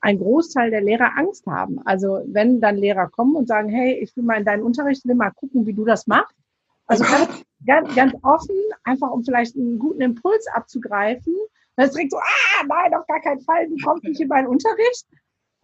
[0.00, 1.80] ein Großteil der Lehrer Angst haben.
[1.84, 5.14] Also wenn dann Lehrer kommen und sagen, hey, ich will mal in deinen Unterricht, will
[5.14, 6.36] mal gucken, wie du das machst.
[6.86, 11.34] Also ganz, ganz, ganz offen, einfach um vielleicht einen guten Impuls abzugreifen.
[11.76, 14.46] Dann ist direkt so, ah, nein, auf gar keinen Fall, du kommst nicht in meinen
[14.46, 15.06] Unterricht.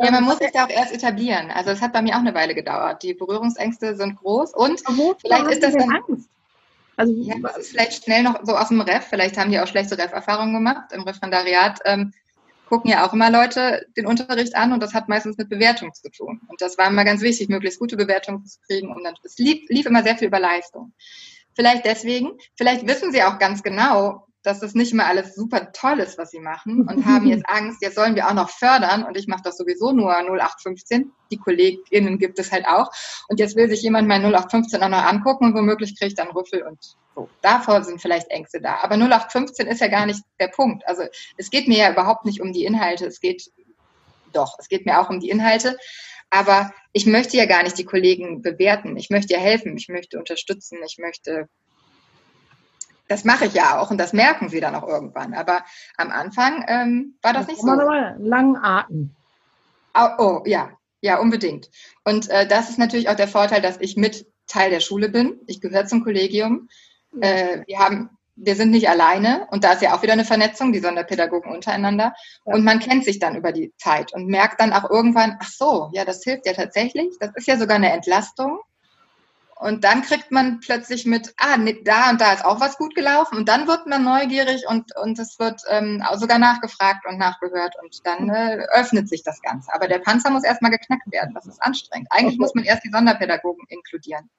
[0.00, 1.50] Ja, man muss sich da auch erst etablieren.
[1.50, 3.02] Also es hat bei mir auch eine Weile gedauert.
[3.02, 4.80] Die Berührungsängste sind groß und
[5.20, 6.30] vielleicht ist das dann Angst.
[6.96, 9.04] Also ja, das ist vielleicht schnell noch so aus dem Ref.
[9.04, 10.92] Vielleicht haben die auch schlechte Ref-Erfahrungen gemacht.
[10.92, 12.12] Im Referendariat ähm,
[12.68, 16.10] gucken ja auch immer Leute den Unterricht an und das hat meistens mit Bewertung zu
[16.10, 16.40] tun.
[16.48, 18.94] Und das war immer ganz wichtig, möglichst gute Bewertungen zu kriegen.
[18.94, 20.92] Und dann, es lief, lief immer sehr viel über Leistung.
[21.54, 25.98] Vielleicht deswegen, vielleicht wissen sie auch ganz genau, dass das nicht immer alles super toll
[25.98, 29.16] ist, was sie machen und haben jetzt Angst, jetzt sollen wir auch noch fördern und
[29.16, 31.12] ich mache das sowieso nur 0815.
[31.30, 32.90] Die KollegInnen gibt es halt auch.
[33.28, 36.28] Und jetzt will sich jemand mein 0815 auch noch angucken und womöglich kriege ich dann
[36.28, 36.78] Rüffel und
[37.14, 37.28] so.
[37.42, 38.78] Davor sind vielleicht Ängste da.
[38.82, 40.86] Aber 0815 ist ja gar nicht der Punkt.
[40.86, 41.02] Also
[41.36, 43.06] es geht mir ja überhaupt nicht um die Inhalte.
[43.06, 43.50] Es geht
[44.32, 45.76] doch, es geht mir auch um die Inhalte.
[46.30, 48.96] Aber ich möchte ja gar nicht die Kollegen bewerten.
[48.96, 49.76] Ich möchte ja helfen.
[49.76, 50.78] Ich möchte unterstützen.
[50.86, 51.48] Ich möchte
[53.08, 55.34] das mache ich ja auch und das merken sie dann auch irgendwann.
[55.34, 55.64] Aber
[55.96, 57.66] am Anfang ähm, war das, das nicht so.
[57.66, 59.14] Mal langen Atem.
[59.94, 61.70] Oh, oh, ja, ja, unbedingt.
[62.04, 65.40] Und äh, das ist natürlich auch der Vorteil, dass ich mit Teil der Schule bin.
[65.46, 66.68] Ich gehöre zum Kollegium.
[67.20, 70.72] Äh, wir haben, wir sind nicht alleine und da ist ja auch wieder eine Vernetzung,
[70.72, 72.14] die Sonderpädagogen untereinander.
[72.44, 72.54] Ja.
[72.54, 75.90] Und man kennt sich dann über die Zeit und merkt dann auch irgendwann, ach so,
[75.92, 77.16] ja, das hilft ja tatsächlich.
[77.20, 78.60] Das ist ja sogar eine Entlastung.
[79.58, 83.36] Und dann kriegt man plötzlich mit, ah, da und da ist auch was gut gelaufen.
[83.36, 87.74] Und dann wird man neugierig und, und es wird ähm, sogar nachgefragt und nachgehört.
[87.82, 89.74] Und dann äh, öffnet sich das Ganze.
[89.74, 91.34] Aber der Panzer muss erstmal geknackt werden.
[91.34, 92.06] Das ist anstrengend.
[92.10, 92.42] Eigentlich okay.
[92.42, 94.30] muss man erst die Sonderpädagogen inkludieren.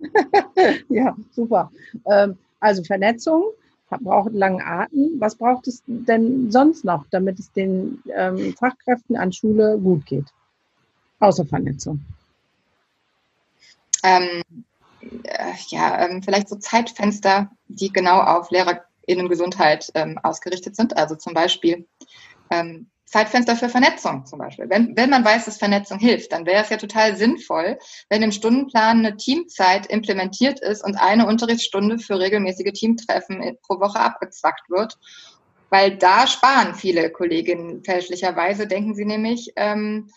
[0.90, 1.72] ja, super.
[2.04, 3.44] Ähm, also Vernetzung
[3.88, 5.14] braucht einen langen Atem.
[5.18, 10.26] Was braucht es denn sonst noch, damit es den ähm, Fachkräften an Schule gut geht?
[11.20, 12.04] Außer Vernetzung.
[14.02, 14.42] Ähm,
[15.24, 20.96] äh, ja, ähm, vielleicht so Zeitfenster, die genau auf LehrerInnengesundheit ähm, ausgerichtet sind.
[20.96, 21.86] Also zum Beispiel
[22.50, 24.66] ähm, Zeitfenster für Vernetzung zum Beispiel.
[24.68, 27.76] Wenn, wenn man weiß, dass Vernetzung hilft, dann wäre es ja total sinnvoll,
[28.08, 33.98] wenn im Stundenplan eine Teamzeit implementiert ist und eine Unterrichtsstunde für regelmäßige Teamtreffen pro Woche
[33.98, 34.96] abgezwackt wird.
[35.70, 40.08] Weil da sparen viele Kolleginnen fälschlicherweise, denken sie nämlich, ähm,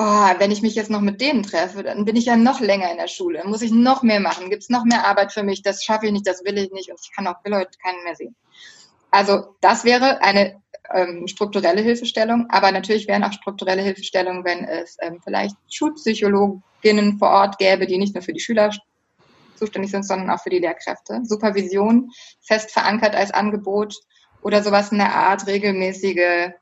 [0.00, 2.90] oh, wenn ich mich jetzt noch mit denen treffe, dann bin ich ja noch länger
[2.90, 5.62] in der Schule, muss ich noch mehr machen, gibt es noch mehr Arbeit für mich,
[5.62, 8.02] das schaffe ich nicht, das will ich nicht und ich kann auch will heute keinen
[8.04, 8.34] mehr sehen.
[9.10, 10.62] Also das wäre eine
[10.94, 17.28] ähm, strukturelle Hilfestellung, aber natürlich wären auch strukturelle Hilfestellungen, wenn es ähm, vielleicht Schulpsychologinnen vor
[17.28, 18.70] Ort gäbe, die nicht nur für die Schüler
[19.56, 21.20] zuständig sind, sondern auch für die Lehrkräfte.
[21.24, 22.10] Supervision
[22.40, 23.96] fest verankert als Angebot
[24.40, 26.52] oder sowas in der Art, regelmäßige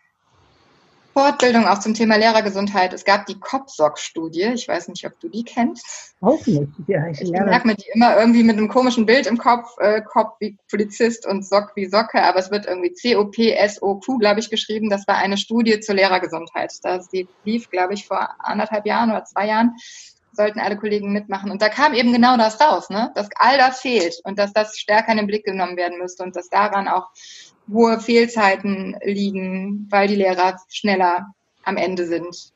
[1.18, 2.92] Fortbildung auch zum Thema Lehrergesundheit.
[2.92, 4.52] Es gab die COPSOC-Studie.
[4.54, 6.14] Ich weiß nicht, ob du die kennst.
[6.20, 6.68] Auch nicht.
[6.86, 9.76] Ja, ich ich merke mir die immer irgendwie mit einem komischen Bild im Kopf.
[9.78, 14.48] Äh, COP wie Polizist und SOC wie Socke, aber es wird irgendwie C-O-P-S-O-Q, glaube ich,
[14.48, 14.90] geschrieben.
[14.90, 16.72] Das war eine Studie zur Lehrergesundheit.
[16.84, 19.74] Das die lief, glaube ich, vor anderthalb Jahren oder zwei Jahren
[20.30, 21.50] sollten alle Kollegen mitmachen.
[21.50, 23.10] Und da kam eben genau das raus, ne?
[23.16, 26.36] dass all das fehlt und dass das stärker in den Blick genommen werden müsste und
[26.36, 27.08] dass daran auch
[27.72, 32.52] hohe Fehlzeiten liegen, weil die Lehrer schneller am Ende sind.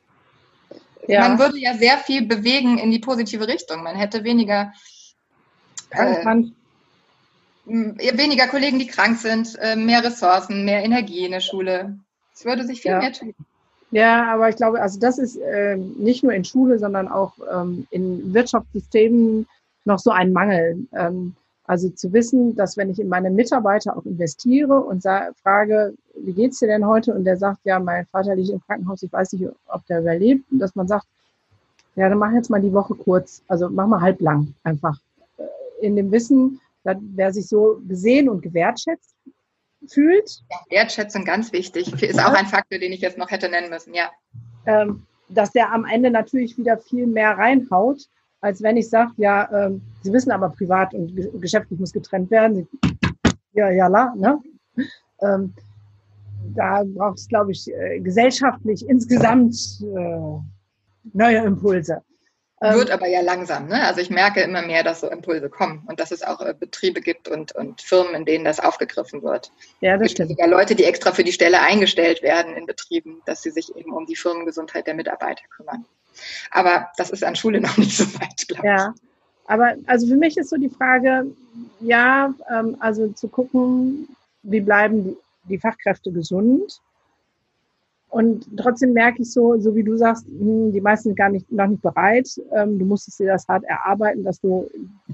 [1.07, 1.29] Ja.
[1.29, 3.83] Man würde ja sehr viel bewegen in die positive Richtung.
[3.83, 4.73] Man hätte weniger,
[5.91, 6.25] äh,
[7.67, 11.99] weniger Kollegen, die krank sind, äh, mehr Ressourcen, mehr Energie in der Schule.
[12.35, 12.99] Es würde sich viel ja.
[12.99, 13.35] mehr tun.
[13.91, 17.87] Ja, aber ich glaube, also das ist äh, nicht nur in Schule, sondern auch ähm,
[17.91, 19.47] in Wirtschaftssystemen
[19.85, 20.87] noch so ein Mangel.
[20.97, 25.03] Ähm, also zu wissen, dass wenn ich in meine Mitarbeiter auch investiere und
[25.43, 27.15] frage, wie geht's dir denn heute?
[27.15, 30.45] Und der sagt, ja, mein Vater liegt im Krankenhaus, ich weiß nicht, ob der überlebt.
[30.51, 31.07] Und dass man sagt,
[31.95, 34.99] ja, dann mach jetzt mal die Woche kurz, also mach mal halblang einfach.
[35.37, 39.15] Äh, in dem Wissen, dass, wer sich so gesehen und gewertschätzt
[39.89, 40.43] fühlt.
[40.51, 41.93] Ja, Wertschätzung ganz wichtig.
[42.03, 44.11] Ist auch ein Faktor, den ich jetzt noch hätte nennen müssen, ja.
[44.67, 48.09] Ähm, dass der am Ende natürlich wieder viel mehr reinhaut,
[48.43, 52.69] als wenn ich sage, ja, ähm, Sie wissen aber privat und geschäftlich muss getrennt werden.
[53.53, 54.41] Ja, ja, la, ne?
[55.21, 55.55] Ähm,
[56.55, 60.39] da braucht es, glaube ich, äh, gesellschaftlich insgesamt äh,
[61.13, 62.03] neue Impulse.
[62.63, 63.67] Ähm, Wird aber ja langsam.
[63.67, 63.85] Ne?
[63.85, 67.01] Also ich merke immer mehr, dass so Impulse kommen und dass es auch äh, Betriebe
[67.01, 69.51] gibt und, und Firmen, in denen das aufgegriffen wird.
[69.81, 70.31] Ja, das stimmt.
[70.31, 73.93] sogar Leute, die extra für die Stelle eingestellt werden in Betrieben, dass sie sich eben
[73.93, 75.85] um die Firmengesundheit der Mitarbeiter kümmern.
[76.53, 78.65] Aber das ist an Schule noch nicht so weit, glaube ich.
[78.65, 78.95] Ja,
[79.47, 81.27] aber also für mich ist so die Frage,
[81.81, 84.09] ja, ähm, also zu gucken,
[84.45, 85.17] wie bleiben die,
[85.49, 86.81] die Fachkräfte gesund
[88.13, 91.51] und trotzdem merke ich so, so wie du sagst, hm, die meisten sind gar nicht,
[91.51, 92.29] noch nicht bereit.
[92.55, 94.69] Ähm, du musstest dir das hart erarbeiten, dass du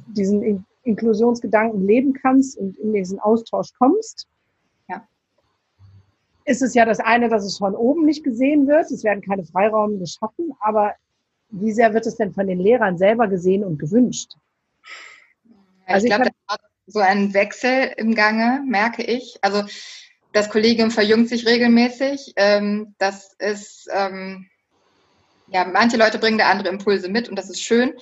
[0.08, 4.26] diesen Inklusionsgedanken leben kannst und in diesen Austausch kommst.
[4.88, 5.06] Ja.
[6.44, 8.90] Ist es ja das eine, dass es von oben nicht gesehen wird.
[8.90, 10.50] Es werden keine Freiräume geschaffen.
[10.58, 10.94] Aber
[11.50, 14.32] wie sehr wird es denn von den Lehrern selber gesehen und gewünscht?
[15.44, 19.38] Ja, also ich glaube, da ist so ein Wechsel im Gange, merke ich.
[19.42, 19.62] Also
[20.38, 22.34] das Kollegium verjüngt sich regelmäßig.
[22.36, 24.48] Ähm, das ist, ähm,
[25.48, 27.94] ja, manche Leute bringen da andere Impulse mit und das ist schön.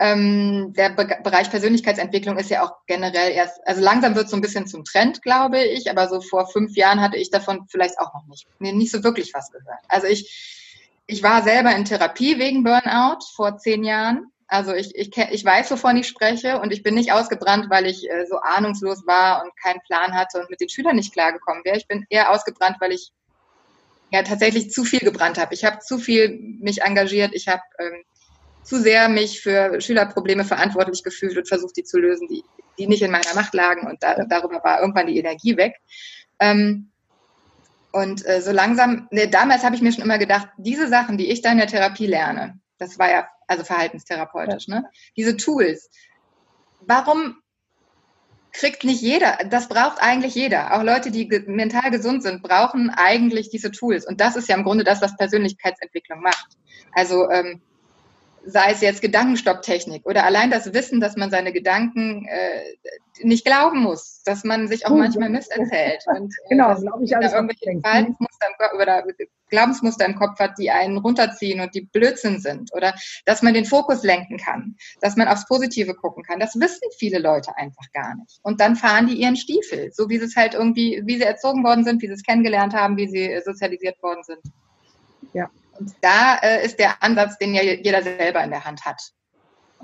[0.00, 4.42] Ähm, der Be Bereich Persönlichkeitsentwicklung ist ja auch generell erst, also langsam wird so ein
[4.42, 8.12] bisschen zum Trend, glaube ich, aber so vor fünf Jahren hatte ich davon vielleicht auch
[8.12, 9.84] noch nicht, nee, nicht so wirklich was gehört.
[9.86, 15.16] Also ich, ich war selber in Therapie wegen Burnout vor zehn Jahren also ich, ich,
[15.16, 19.06] ich weiß, wovon ich spreche und ich bin nicht ausgebrannt, weil ich äh, so ahnungslos
[19.06, 21.76] war und keinen Plan hatte und mit den Schülern nicht klargekommen wäre.
[21.76, 23.12] Ich bin eher ausgebrannt, weil ich
[24.12, 25.54] ja tatsächlich zu viel gebrannt habe.
[25.54, 28.04] Ich habe zu viel mich engagiert, ich habe ähm,
[28.62, 32.44] zu sehr mich für Schülerprobleme verantwortlich gefühlt und versucht, die zu lösen, die,
[32.78, 35.76] die nicht in meiner Macht lagen und da, darüber war irgendwann die Energie weg.
[36.40, 36.90] Ähm,
[37.92, 41.30] und äh, so langsam, ne, damals habe ich mir schon immer gedacht, diese Sachen, die
[41.30, 44.80] ich da in der Therapie lerne, das war ja also verhaltenstherapeutisch, ja.
[44.80, 44.90] ne?
[45.16, 45.90] Diese Tools.
[46.80, 47.36] Warum
[48.52, 49.38] kriegt nicht jeder?
[49.50, 50.74] Das braucht eigentlich jeder.
[50.74, 54.06] Auch Leute, die mental gesund sind, brauchen eigentlich diese Tools.
[54.06, 56.56] Und das ist ja im Grunde das, was Persönlichkeitsentwicklung macht.
[56.92, 57.60] Also ähm,
[58.46, 62.60] sei es jetzt Gedankenstopptechnik oder allein das Wissen, dass man seine Gedanken äh,
[63.22, 67.04] nicht glauben muss, dass man sich auch oh, manchmal Mist erzählt und äh, genau, glaube
[67.04, 69.04] ich alles da irgendwelche Verhaltensmuster im, oder
[69.48, 73.64] Glaubensmuster im Kopf hat, die einen runterziehen und die Blödsinn sind oder dass man den
[73.64, 76.40] Fokus lenken kann, dass man aufs Positive gucken kann.
[76.40, 78.40] Das wissen viele Leute einfach gar nicht.
[78.42, 81.62] Und dann fahren die ihren Stiefel, so wie sie es halt irgendwie, wie sie erzogen
[81.62, 84.40] worden sind, wie sie es kennengelernt haben, wie sie sozialisiert worden sind.
[85.32, 89.00] Ja, und da äh, ist der Ansatz, den ja jeder selber in der Hand hat.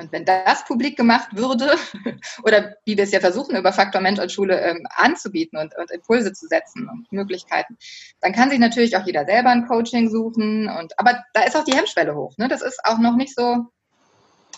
[0.01, 1.75] Und wenn das publik gemacht würde,
[2.43, 5.91] oder wie wir es ja versuchen, über Faktor Mensch als Schule ähm, anzubieten und, und,
[5.91, 7.77] Impulse zu setzen und Möglichkeiten,
[8.21, 10.69] dann kann sich natürlich auch jeder selber ein Coaching suchen.
[10.69, 12.37] Und, aber da ist auch die Hemmschwelle hoch.
[12.39, 12.49] Ne?
[12.49, 13.67] Das ist auch noch nicht so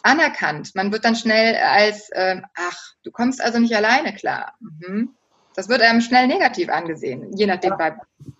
[0.02, 0.74] anerkannt.
[0.74, 4.54] Man wird dann schnell als, ähm, ach, du kommst also nicht alleine klar.
[4.60, 5.14] Mhm.
[5.54, 7.96] Das wird einem schnell negativ angesehen, je nachdem, ja.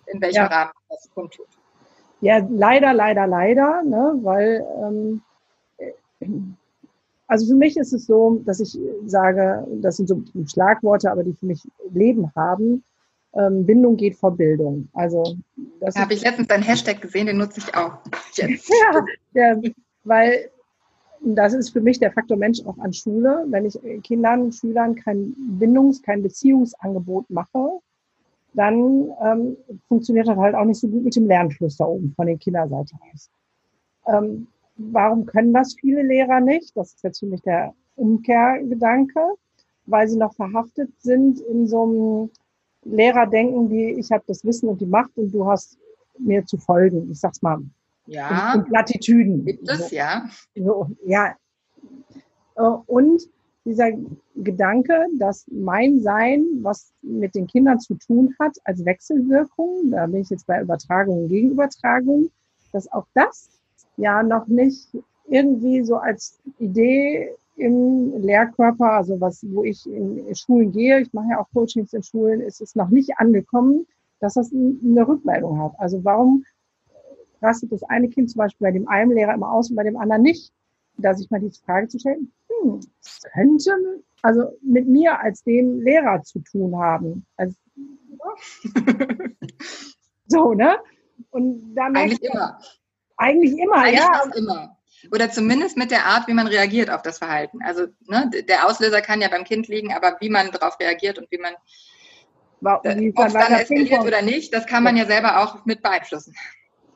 [0.07, 0.47] in welchem ja.
[0.47, 1.47] Rahmen das kundtut.
[2.23, 5.21] Ja, leider, leider, leider, ne, weil ähm,
[7.27, 11.33] also für mich ist es so, dass ich sage, das sind so Schlagworte, aber die
[11.33, 12.83] für mich Leben haben.
[13.35, 14.87] Ähm, Bindung geht vor Bildung.
[14.93, 15.35] Also
[15.81, 17.97] das habe ich letztens einen Hashtag gesehen, den nutze ich auch.
[18.35, 18.69] Jetzt.
[18.69, 19.61] ja, der,
[20.05, 20.49] weil
[21.25, 23.45] das ist für mich der Faktor Mensch auch an Schule.
[23.47, 27.79] Wenn ich Kindern, Schülern kein Bindungs-, kein Beziehungsangebot mache,
[28.53, 32.27] dann ähm, funktioniert das halt auch nicht so gut mit dem Lernfluss da oben von
[32.27, 33.29] den Kinderseite aus.
[34.07, 36.75] Ähm, warum können das viele Lehrer nicht?
[36.75, 39.19] Das ist jetzt für mich der Umkehrgedanke,
[39.85, 42.29] weil sie noch verhaftet sind in so einem
[42.83, 45.77] Lehrerdenken, wie ich habe das Wissen und die Macht und du hast
[46.19, 47.09] mir zu folgen.
[47.11, 47.59] Ich sag's mal.
[48.05, 48.53] Ja.
[48.55, 49.45] Und Plattitüden.
[49.45, 49.95] Gibt es, so.
[49.95, 50.29] ja.
[50.55, 51.35] So, ja.
[52.55, 53.23] Äh, und
[53.65, 53.91] dieser
[54.35, 60.21] Gedanke, dass mein Sein, was mit den Kindern zu tun hat, als Wechselwirkung, da bin
[60.21, 62.29] ich jetzt bei Übertragung und Gegenübertragung,
[62.71, 63.49] dass auch das
[63.97, 64.89] ja noch nicht
[65.27, 71.29] irgendwie so als Idee im Lehrkörper, also was, wo ich in Schulen gehe, ich mache
[71.31, 73.85] ja auch Coachings in Schulen, ist es noch nicht angekommen,
[74.19, 75.73] dass das eine Rückmeldung hat.
[75.77, 76.43] Also warum
[77.41, 79.97] rastet das eine Kind zum Beispiel bei dem einen Lehrer immer aus und bei dem
[79.97, 80.51] anderen nicht.
[80.97, 82.79] Da sich mal die Frage zu stellen, hm,
[83.33, 87.25] könnte also mit mir als dem Lehrer zu tun haben.
[87.35, 87.55] Also,
[90.27, 90.77] so, ne?
[91.29, 92.57] Und dann eigentlich immer.
[93.17, 94.23] Eigentlich immer, eigentlich ja.
[94.35, 94.77] immer.
[95.11, 97.59] Oder zumindest mit der Art, wie man reagiert auf das Verhalten.
[97.63, 101.29] Also ne, der Auslöser kann ja beim Kind liegen, aber wie man darauf reagiert und
[101.29, 105.65] wie man äh, ob es dann eskaliert oder nicht, das kann man ja selber auch
[105.65, 106.33] mit beeinflussen.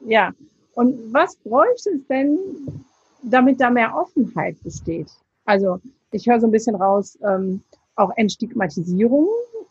[0.05, 0.31] Ja,
[0.73, 2.85] und was bräuchte es denn,
[3.29, 5.09] damit da mehr Offenheit besteht?
[5.45, 5.79] Also
[6.11, 7.61] ich höre so ein bisschen raus, ähm,
[7.95, 9.27] auch Entstigmatisierung.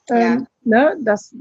[0.08, 0.92] Ähm, ja.
[0.94, 1.34] ne, das,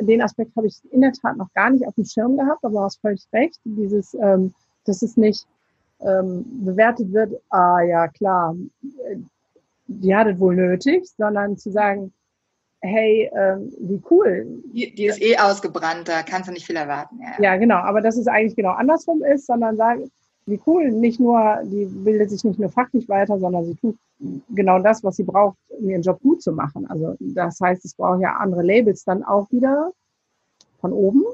[0.00, 2.72] den Aspekt habe ich in der Tat noch gar nicht auf dem Schirm gehabt, aber
[2.72, 3.58] du hast völlig recht.
[3.64, 4.54] Dieses, ähm,
[4.86, 5.46] dass es nicht
[6.00, 8.56] ähm, bewertet wird, ah ja klar,
[9.86, 12.12] die hat es wohl nötig, sondern zu sagen,
[12.80, 14.62] hey, ähm, wie cool.
[14.72, 17.20] Die, die, ist eh ausgebrannt, da kannst du nicht viel erwarten.
[17.20, 17.42] Ja.
[17.42, 20.10] ja, genau, aber dass es eigentlich genau andersrum ist, sondern sagen,
[20.50, 23.96] wie cool, nicht nur, die bildet sich nicht nur fachlich weiter, sondern sie tut
[24.50, 26.86] genau das, was sie braucht, um ihren Job gut zu machen.
[26.90, 29.92] Also das heißt, es braucht ja andere Labels dann auch wieder
[30.80, 31.24] von oben.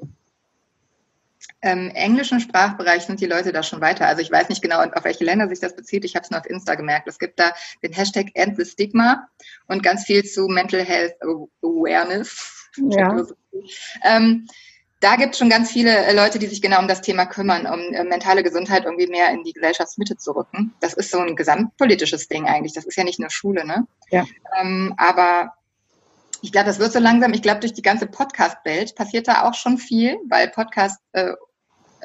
[1.63, 4.07] Im englischen Sprachbereich sind die Leute da schon weiter.
[4.07, 6.05] Also ich weiß nicht genau, auf welche Länder sich das bezieht.
[6.05, 7.09] Ich habe es nur auf Insta gemerkt.
[7.09, 7.53] Es gibt da
[7.83, 9.27] den Hashtag End the Stigma
[9.67, 11.15] und ganz viel zu Mental Health
[11.63, 12.71] Awareness.
[12.77, 13.25] Ja.
[14.05, 14.47] ähm,
[15.01, 17.67] da gibt es schon ganz viele äh, Leute, die sich genau um das Thema kümmern,
[17.67, 20.75] um äh, mentale Gesundheit irgendwie mehr in die Gesellschaftsmitte zu rücken.
[20.81, 22.73] Das ist so ein gesamtpolitisches Ding eigentlich.
[22.73, 23.87] Das ist ja nicht nur Schule, ne?
[24.11, 24.25] Ja.
[24.59, 25.53] Ähm, aber
[26.41, 27.35] ich glaube, das wird so langsam.
[27.35, 31.33] Ich glaube, durch die ganze Podcast-Welt passiert da auch schon viel, weil Podcast äh,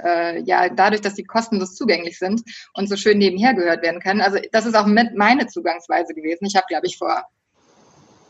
[0.03, 2.41] äh, ja dadurch, dass sie kostenlos zugänglich sind
[2.73, 4.21] und so schön nebenher gehört werden können.
[4.21, 6.45] Also das ist auch mit meine Zugangsweise gewesen.
[6.45, 7.23] Ich habe, glaube ich, vor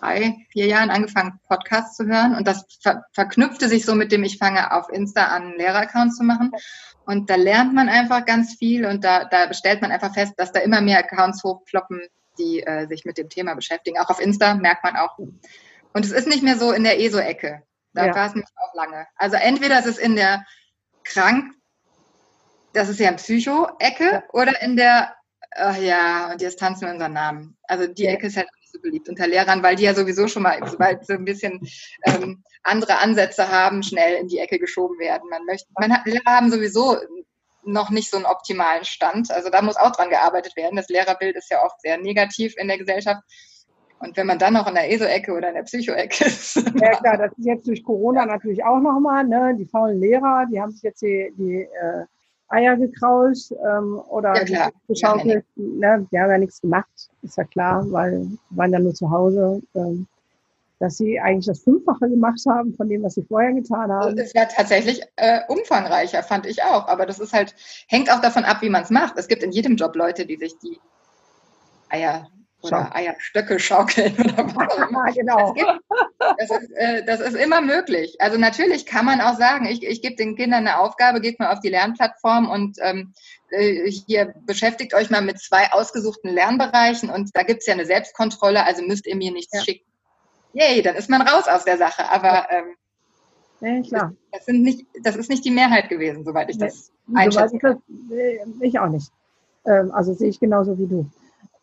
[0.02, 2.36] drei, vier Jahren angefangen, Podcasts zu hören.
[2.36, 6.16] Und das ver verknüpfte sich so mit dem, ich fange auf Insta an, einen Lehreraccount
[6.16, 6.52] zu machen.
[7.06, 10.52] Und da lernt man einfach ganz viel und da, da stellt man einfach fest, dass
[10.52, 12.02] da immer mehr Accounts hochploppen,
[12.38, 14.00] die äh, sich mit dem Thema beschäftigen.
[14.00, 15.18] Auch auf Insta merkt man auch.
[15.18, 17.64] Und es ist nicht mehr so in der ESO-Ecke.
[17.94, 18.16] Da ja.
[18.16, 19.08] war es nicht auch lange.
[19.16, 20.46] Also entweder es ist in der
[21.04, 21.54] krank,
[22.74, 24.24] das ist ja ein Psycho-Ecke, ja.
[24.32, 25.14] oder in der,
[25.56, 27.58] ach ja, und jetzt tanzen wir unseren Namen.
[27.64, 28.12] Also die ja.
[28.12, 31.14] Ecke ist halt so beliebt unter Lehrern, weil die ja sowieso schon mal, sobald so
[31.14, 31.62] ein bisschen
[32.06, 35.30] ähm, andere Ansätze haben, schnell in die Ecke geschoben werden.
[35.30, 36.98] Man möchte, man hat, Lehrer haben sowieso
[37.64, 39.32] noch nicht so einen optimalen Stand.
[39.32, 40.76] Also da muss auch dran gearbeitet werden.
[40.76, 43.22] Das Lehrerbild ist ja oft sehr negativ in der Gesellschaft.
[44.00, 46.56] Und wenn man dann noch in der ESO-Ecke oder in der Psycho-Ecke ist.
[46.82, 49.56] Ja klar, das ist jetzt durch Corona natürlich auch nochmal, ne?
[49.58, 52.06] Die faulen Lehrer, die haben sich jetzt die, die äh,
[52.52, 55.46] Eier gekrauscht ähm, oder ja, geschaukelt.
[55.56, 56.08] Ja, ne?
[56.12, 59.62] Die haben ja nichts gemacht, ist ja klar, weil waren ja nur zu Hause.
[59.76, 60.08] Ähm,
[60.82, 64.18] dass sie eigentlich das Fünffache gemacht haben von dem, was sie vorher getan haben.
[64.18, 66.88] Es war tatsächlich äh, umfangreicher, fand ich auch.
[66.88, 67.54] Aber das ist halt,
[67.88, 69.14] hängt auch davon ab, wie man es macht.
[69.16, 70.80] Es gibt in jedem Job Leute, die sich die
[71.90, 72.28] Eier
[72.64, 72.96] oder Schau.
[72.96, 75.06] Eierstöcke schaukeln oder was auch immer.
[75.14, 75.54] genau.
[76.20, 78.16] Das, das, ist, äh, das ist immer möglich.
[78.20, 81.52] Also natürlich kann man auch sagen, ich, ich gebe den Kindern eine Aufgabe, geht mal
[81.52, 83.14] auf die Lernplattform und ähm,
[83.50, 87.86] äh, hier beschäftigt euch mal mit zwei ausgesuchten Lernbereichen und da gibt es ja eine
[87.86, 89.64] Selbstkontrolle, also müsst ihr mir nichts ja.
[89.64, 89.86] schicken.
[90.54, 92.10] Yay, dann ist man raus aus der Sache.
[92.10, 92.76] Aber ähm,
[93.62, 94.14] ja, klar.
[94.32, 97.56] Das, das, sind nicht, das ist nicht die Mehrheit gewesen, soweit ich das nee, einschätze.
[97.56, 97.78] Ich, das,
[98.12, 99.12] äh, ich auch nicht.
[99.66, 101.10] Ähm, also sehe ich genauso wie du.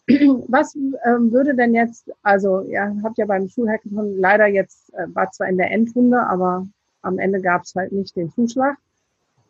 [0.49, 5.31] Was ähm, würde denn jetzt, also ja, habt ja beim Schulhackathon leider jetzt, äh, war
[5.31, 6.67] zwar in der Endrunde, aber
[7.03, 8.77] am Ende gab es halt nicht den Zuschlag.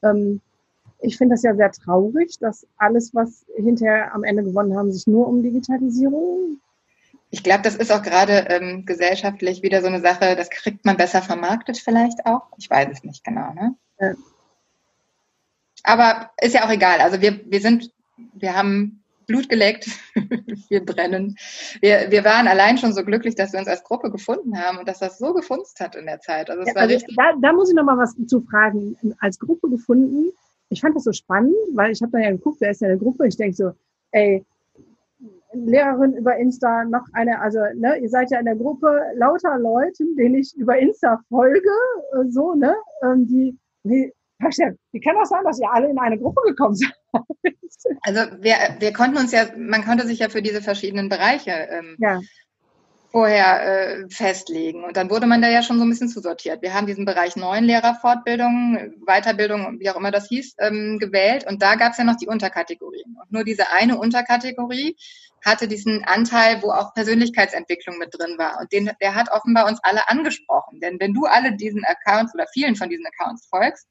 [0.03, 0.41] Ähm,
[1.01, 5.07] ich finde das ja sehr traurig, dass alles, was hinterher am Ende gewonnen haben, sich
[5.07, 6.61] nur um Digitalisierung.
[7.31, 10.97] Ich glaube, das ist auch gerade ähm, gesellschaftlich wieder so eine Sache, das kriegt man
[10.97, 12.43] besser vermarktet vielleicht auch.
[12.57, 13.53] Ich weiß es nicht genau.
[13.53, 13.75] Ne?
[14.01, 14.15] Ja.
[15.85, 17.01] Aber ist ja auch egal.
[17.01, 17.93] Also wir, wir sind,
[18.35, 19.87] wir haben Blut geleckt,
[20.69, 21.37] wir brennen.
[21.81, 24.89] Wir, wir waren allein schon so glücklich, dass wir uns als Gruppe gefunden haben und
[24.89, 26.51] dass das so gefunzt hat in der Zeit.
[26.51, 28.97] Also, ja, also da, da, muss ich noch mal was zu fragen.
[29.21, 30.33] Als Gruppe gefunden,
[30.71, 32.99] ich fand das so spannend, weil ich habe da ja geguckt, wer ist ja eine
[32.99, 33.29] Gruppe?
[33.29, 33.73] Ich denke so,
[34.13, 34.45] ey,
[35.53, 40.17] Lehrerin über Insta, noch eine, also ne, ihr seid ja in der Gruppe lauter Leuten,
[40.17, 41.71] denen ich über Insta folge,
[42.13, 43.59] äh, so, ne, ähm, die,
[44.39, 46.93] wie, kann das sein, dass ihr alle in eine Gruppe gekommen seid?
[48.03, 51.97] Also wir, wir konnten uns ja, man konnte sich ja für diese verschiedenen Bereiche ähm,
[51.99, 52.21] ja.
[53.11, 54.85] vorher äh, festlegen.
[54.85, 56.63] Und dann wurde man da ja schon so ein bisschen zusortiert.
[56.63, 61.47] Wir haben diesen Bereich neuen Lehrerfortbildung, Weiterbildung, wie auch immer das hieß, ähm, gewählt.
[61.47, 63.17] Und da gab es ja noch die Unterkategorien.
[63.21, 64.97] Und nur diese eine Unterkategorie
[65.45, 68.59] hatte diesen Anteil, wo auch Persönlichkeitsentwicklung mit drin war.
[68.61, 70.81] Und den, der hat offenbar uns alle angesprochen.
[70.81, 73.87] Denn wenn du alle diesen Accounts oder vielen von diesen Accounts folgst,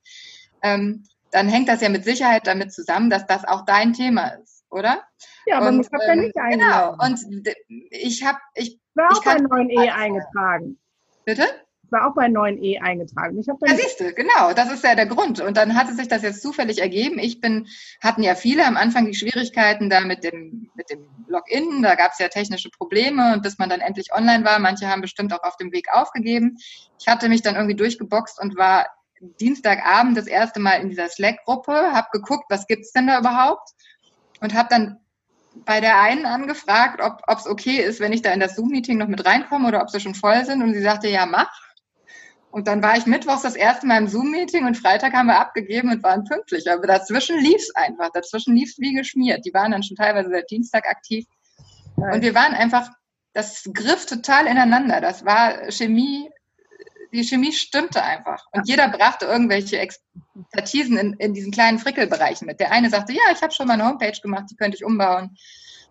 [0.64, 4.64] ähm, dann hängt das ja mit Sicherheit damit zusammen, dass das auch dein Thema ist,
[4.70, 5.03] oder?
[5.45, 6.97] Ja, aber und, ich habe ähm, ja nicht eingeladen.
[6.97, 7.55] Genau, und
[7.89, 10.80] ich habe, ich, war auch ich bei 9e eingetragen.
[11.26, 11.45] Bitte?
[11.84, 13.39] Ich war auch bei 9e eingetragen.
[13.39, 15.39] Ich ja, siehst du, genau, das ist ja der Grund.
[15.39, 17.18] Und dann hatte sich das jetzt zufällig ergeben.
[17.18, 17.68] Ich bin,
[18.01, 21.82] hatten ja viele am Anfang die Schwierigkeiten da mit dem, mit dem Login.
[21.84, 24.60] Da gab es ja technische Probleme und bis man dann endlich online war.
[24.60, 26.58] Manche haben bestimmt auch auf dem Weg aufgegeben.
[26.99, 28.88] Ich hatte mich dann irgendwie durchgeboxt und war
[29.20, 33.70] Dienstagabend das erste Mal in dieser Slack-Gruppe, habe geguckt, was gibt's denn da überhaupt
[34.41, 34.99] und habe dann
[35.65, 39.07] bei der einen angefragt, ob es okay ist, wenn ich da in das Zoom-Meeting noch
[39.07, 40.61] mit reinkomme oder ob sie schon voll sind.
[40.61, 41.49] Und sie sagte, ja, mach.
[42.51, 45.91] Und dann war ich mittwochs das erste Mal im Zoom-Meeting und Freitag haben wir abgegeben
[45.91, 46.70] und waren pünktlich.
[46.72, 48.11] Aber dazwischen lief es einfach.
[48.11, 49.45] Dazwischen lief es wie geschmiert.
[49.45, 51.26] Die waren dann schon teilweise seit Dienstag aktiv.
[51.95, 52.89] Und wir waren einfach,
[53.34, 54.99] das griff total ineinander.
[54.99, 56.30] Das war Chemie,
[57.12, 58.45] die Chemie stimmte einfach.
[58.51, 62.60] Und jeder brachte irgendwelche Expertisen in, in diesen kleinen Frickelbereichen mit.
[62.60, 65.38] Der eine sagte, ja, ich habe schon mal eine Homepage gemacht, die könnte ich umbauen.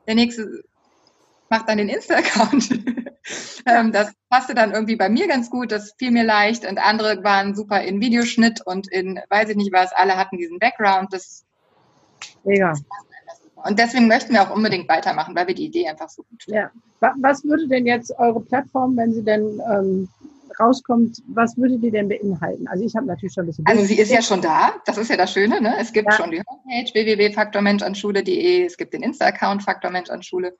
[0.07, 0.63] Der nächste
[1.49, 2.69] macht dann den Insta-Account.
[3.69, 6.65] Ähm, das passte dann irgendwie bei mir ganz gut, das fiel mir leicht.
[6.65, 10.61] Und andere waren super in Videoschnitt und in, weiß ich nicht was, alle hatten diesen
[10.61, 11.13] Background.
[11.13, 11.45] Das,
[12.45, 12.73] Mega.
[13.57, 16.71] Und deswegen möchten wir auch unbedingt weitermachen, weil wir die Idee einfach so gut finden.
[17.01, 17.15] Ja.
[17.21, 20.09] Was würde denn jetzt eure Plattform, wenn sie denn ähm,
[20.59, 22.67] rauskommt, was würde die denn beinhalten?
[22.69, 23.67] Also ich habe natürlich schon ein bisschen.
[23.67, 25.75] Also sie ist ja schon da, das ist ja das Schöne, ne?
[25.79, 26.17] Es gibt ja.
[26.17, 30.57] schon die Homepage www.faktormenschanschule.de, es gibt den Insta-Account Faktormenschanschule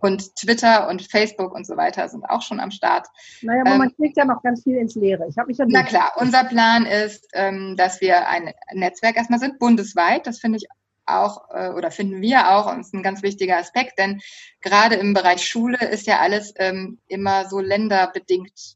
[0.00, 3.06] und Twitter und Facebook und so weiter sind auch schon am Start.
[3.42, 5.26] Naja, aber ähm, man kriegt ja noch ganz viel ins Leere.
[5.28, 9.40] Ich habe mich ja Na klar, unser Plan ist, ähm, dass wir ein Netzwerk erstmal
[9.40, 10.26] sind, bundesweit.
[10.26, 10.68] Das finde ich
[11.06, 14.20] auch äh, oder finden wir auch und ist ein ganz wichtiger Aspekt, denn
[14.60, 18.75] gerade im Bereich Schule ist ja alles ähm, immer so länderbedingt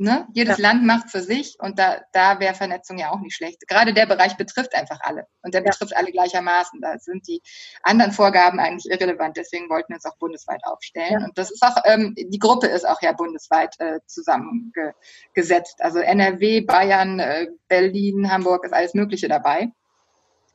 [0.00, 0.28] Ne?
[0.32, 0.68] Jedes ja.
[0.68, 3.66] Land macht für sich und da, da wäre Vernetzung ja auch nicht schlecht.
[3.66, 5.70] Gerade der Bereich betrifft einfach alle und der ja.
[5.70, 6.80] betrifft alle gleichermaßen.
[6.80, 7.42] Da sind die
[7.82, 9.36] anderen Vorgaben eigentlich irrelevant.
[9.36, 11.20] Deswegen wollten wir uns auch bundesweit aufstellen.
[11.20, 11.24] Ja.
[11.24, 15.80] Und das ist auch, ähm, die Gruppe ist auch ja bundesweit äh, zusammengesetzt.
[15.80, 19.72] Also NRW, Bayern, äh, Berlin, Hamburg ist alles Mögliche dabei.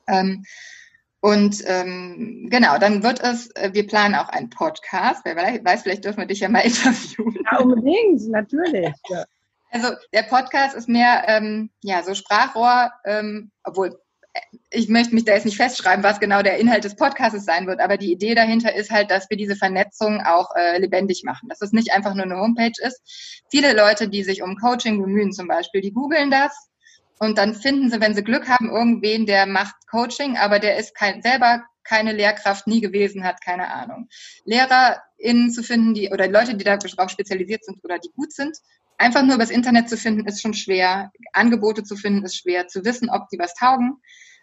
[0.06, 0.42] Ähm,
[1.20, 5.22] und ähm, genau, dann wird es, äh, wir planen auch einen Podcast.
[5.24, 7.38] Wer weiß, vielleicht dürfen wir dich ja mal interviewen.
[7.50, 8.90] Ja, unbedingt, natürlich.
[9.10, 9.24] Ja.
[9.74, 13.98] Also der Podcast ist mehr ähm, ja so Sprachrohr, ähm, obwohl
[14.32, 17.66] äh, ich möchte mich da jetzt nicht festschreiben, was genau der Inhalt des Podcasts sein
[17.66, 21.48] wird, aber die Idee dahinter ist halt, dass wir diese Vernetzung auch äh, lebendig machen,
[21.48, 23.42] dass es nicht einfach nur eine Homepage ist.
[23.50, 26.52] Viele Leute, die sich um Coaching bemühen zum Beispiel, die googeln das
[27.18, 30.94] und dann finden sie, wenn sie Glück haben, irgendwen, der macht Coaching, aber der ist
[30.94, 34.08] kein, selber keine Lehrkraft nie gewesen hat, keine Ahnung.
[34.44, 38.56] LehrerInnen zu finden, die, oder Leute, die darauf spezialisiert sind oder die gut sind,
[38.98, 41.12] einfach nur übers Internet zu finden, ist schon schwer.
[41.32, 42.68] Angebote zu finden, ist schwer.
[42.68, 44.00] Zu wissen, ob die was taugen.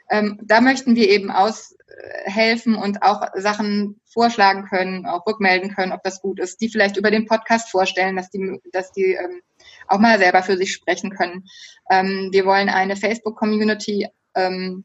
[0.10, 6.04] Ähm, da möchten wir eben aushelfen und auch Sachen vorschlagen können, auch rückmelden können, ob
[6.04, 9.42] das gut ist, die vielleicht über den Podcast vorstellen, dass die, dass die ähm,
[9.88, 11.46] auch mal selber für sich sprechen können.
[11.90, 14.84] Ähm, wir wollen eine Facebook-Community ähm,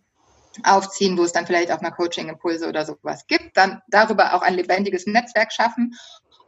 [0.62, 4.54] aufziehen, wo es dann vielleicht auch mal Coaching-Impulse oder sowas gibt, dann darüber auch ein
[4.54, 5.94] lebendiges Netzwerk schaffen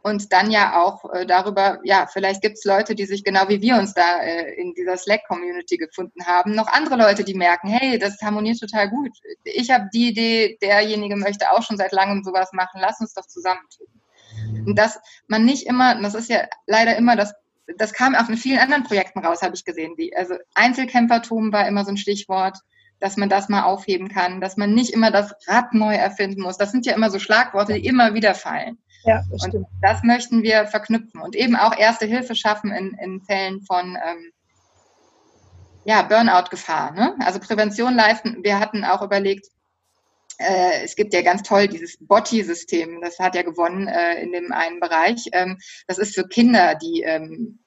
[0.01, 3.61] und dann ja auch äh, darüber, ja, vielleicht gibt es Leute, die sich genau wie
[3.61, 7.99] wir uns da äh, in dieser Slack-Community gefunden haben, noch andere Leute, die merken, hey,
[7.99, 9.11] das harmoniert total gut.
[9.43, 13.27] Ich habe die Idee, derjenige möchte auch schon seit langem sowas machen, lass uns doch
[13.27, 13.87] zusammentun.
[14.65, 17.33] Und dass man nicht immer, das ist ja leider immer das
[17.77, 19.95] das kam auch in vielen anderen Projekten raus, habe ich gesehen.
[19.95, 22.57] Die, also Einzelkämpfertum war immer so ein Stichwort,
[22.99, 26.57] dass man das mal aufheben kann, dass man nicht immer das Rad neu erfinden muss.
[26.57, 28.77] Das sind ja immer so Schlagworte, die immer wieder fallen.
[29.03, 33.21] Ja, das und das möchten wir verknüpfen und eben auch erste Hilfe schaffen in, in
[33.21, 34.31] Fällen von ähm,
[35.85, 36.91] ja, Burnout-Gefahr.
[36.91, 37.15] Ne?
[37.25, 38.43] Also Prävention leisten.
[38.43, 39.47] Wir hatten auch überlegt,
[40.37, 44.51] äh, es gibt ja ganz toll dieses Botti-System, das hat ja gewonnen äh, in dem
[44.51, 45.29] einen Bereich.
[45.31, 47.59] Ähm, das ist für Kinder, die ähm,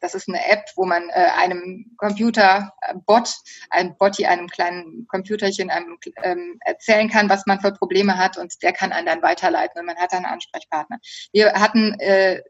[0.00, 5.70] das ist eine App, wo man äh, einem Computer-Bot, äh, einem Botti, einem kleinen Computerchen,
[5.70, 9.80] einem ähm, erzählen kann, was man für Probleme hat und der kann einen dann weiterleiten
[9.80, 10.98] und man hat dann einen Ansprechpartner.
[11.32, 12.42] Wir hatten äh,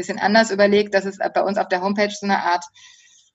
[0.00, 2.64] bisschen anders überlegt, dass es bei uns auf der Homepage so eine Art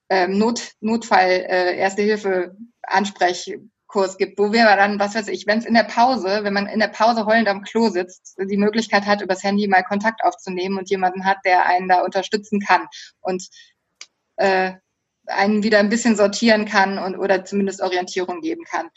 [0.10, 3.58] ähm, Not, Notfall, äh, Erste Hilfe, Ansprech
[3.88, 6.68] Kurs gibt, wo wir dann, was weiß ich, wenn es in der Pause, wenn man
[6.68, 10.78] in der Pause heulend am Klo sitzt, die Möglichkeit hat, übers Handy mal Kontakt aufzunehmen
[10.78, 12.88] und jemanden hat, der einen da unterstützen kann
[13.22, 13.48] und
[14.38, 14.74] äh,
[15.28, 18.90] einen wieder ein bisschen sortieren kann und oder zumindest Orientierung geben kann.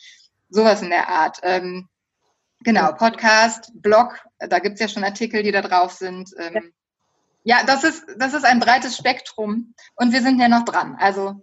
[0.50, 1.38] Sowas in der Art.
[1.42, 1.88] Ähm,
[2.60, 6.30] genau, Podcast, Blog, da gibt's ja schon Artikel, die da drauf sind.
[6.38, 6.72] Ähm,
[7.44, 10.96] ja, das ist, das ist ein breites Spektrum und wir sind ja noch dran.
[10.98, 11.42] Also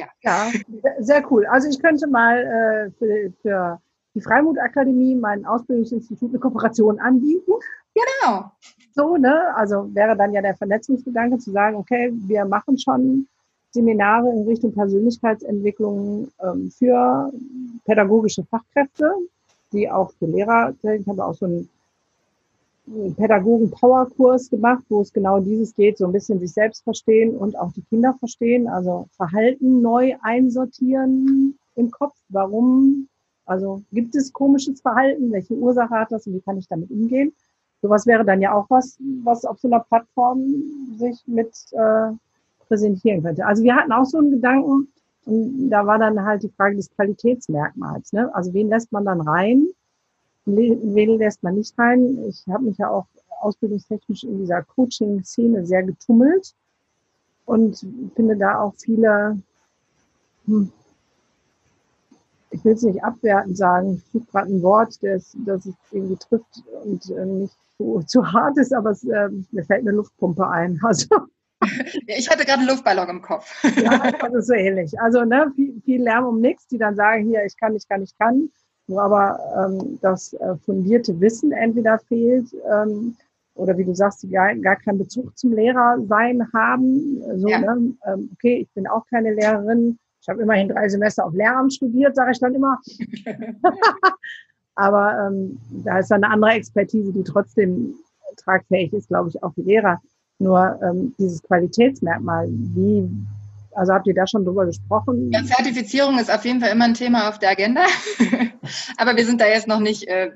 [0.00, 0.08] ja.
[0.22, 0.50] Ja,
[0.98, 1.46] sehr cool.
[1.46, 3.80] Also ich könnte mal äh, für, für
[4.14, 7.52] die Freimut-Akademie, mein Ausbildungsinstitut, eine Kooperation anbieten.
[7.94, 8.50] Genau.
[8.94, 9.54] So, ne?
[9.54, 13.26] Also wäre dann ja der Vernetzungsgedanke zu sagen, okay, wir machen schon
[13.72, 17.30] Seminare in Richtung Persönlichkeitsentwicklung ähm, für
[17.84, 19.14] pädagogische Fachkräfte,
[19.72, 21.68] die auch für Lehrer, ich habe auch so einen
[23.16, 27.72] Pädagogen-Power-Kurs gemacht, wo es genau dieses geht, so ein bisschen sich selbst verstehen und auch
[27.72, 32.16] die Kinder verstehen, also Verhalten neu einsortieren im Kopf.
[32.28, 33.08] Warum?
[33.46, 35.32] Also gibt es komisches Verhalten?
[35.32, 37.32] Welche Ursache hat das und wie kann ich damit umgehen?
[37.82, 40.44] Sowas wäre dann ja auch was, was auf so einer Plattform
[40.98, 42.12] sich mit äh,
[42.66, 43.46] präsentieren könnte.
[43.46, 44.88] Also wir hatten auch so einen Gedanken
[45.24, 48.12] und da war dann halt die Frage des Qualitätsmerkmals.
[48.12, 48.34] Ne?
[48.34, 49.66] Also wen lässt man dann rein?
[50.56, 52.24] Wen lässt man nicht rein?
[52.28, 53.06] Ich habe mich ja auch
[53.40, 56.54] ausbildungstechnisch in dieser Coaching-Szene sehr getummelt
[57.46, 57.84] und
[58.14, 59.38] finde da auch viele,
[60.46, 60.70] hm,
[62.50, 66.16] ich will es nicht abwertend sagen, ich suche gerade ein Wort, das, das es irgendwie
[66.16, 70.46] trifft und äh, nicht zu, zu hart ist, aber es, äh, mir fällt eine Luftpumpe
[70.48, 70.80] ein.
[70.84, 71.06] Also
[72.06, 73.62] ich hatte gerade einen Luftballon im Kopf.
[73.76, 74.98] ja, das ist so ähnlich.
[74.98, 78.02] Also ne, viel, viel Lärm um nichts, die dann sagen, hier, ich kann, ich kann,
[78.02, 78.50] ich kann
[78.90, 83.16] wo aber ähm, das äh, fundierte Wissen entweder fehlt ähm,
[83.54, 87.22] oder wie du sagst, die gar, gar keinen Bezug zum Lehrer sein haben.
[87.36, 87.60] So, ja.
[87.60, 87.94] ne?
[88.06, 89.98] ähm, okay, ich bin auch keine Lehrerin.
[90.20, 92.78] Ich habe immerhin drei Semester auf Lehramt studiert, sage ich dann immer.
[94.74, 97.94] aber ähm, da ist dann eine andere Expertise, die trotzdem
[98.36, 100.00] tragfähig ist, glaube ich, auch für Lehrer.
[100.38, 103.08] Nur ähm, dieses Qualitätsmerkmal, wie
[103.72, 105.30] also habt ihr da schon drüber gesprochen?
[105.32, 107.86] Ja, Zertifizierung ist auf jeden Fall immer ein Thema auf der Agenda.
[108.96, 110.32] Aber wir sind da jetzt noch nicht, äh,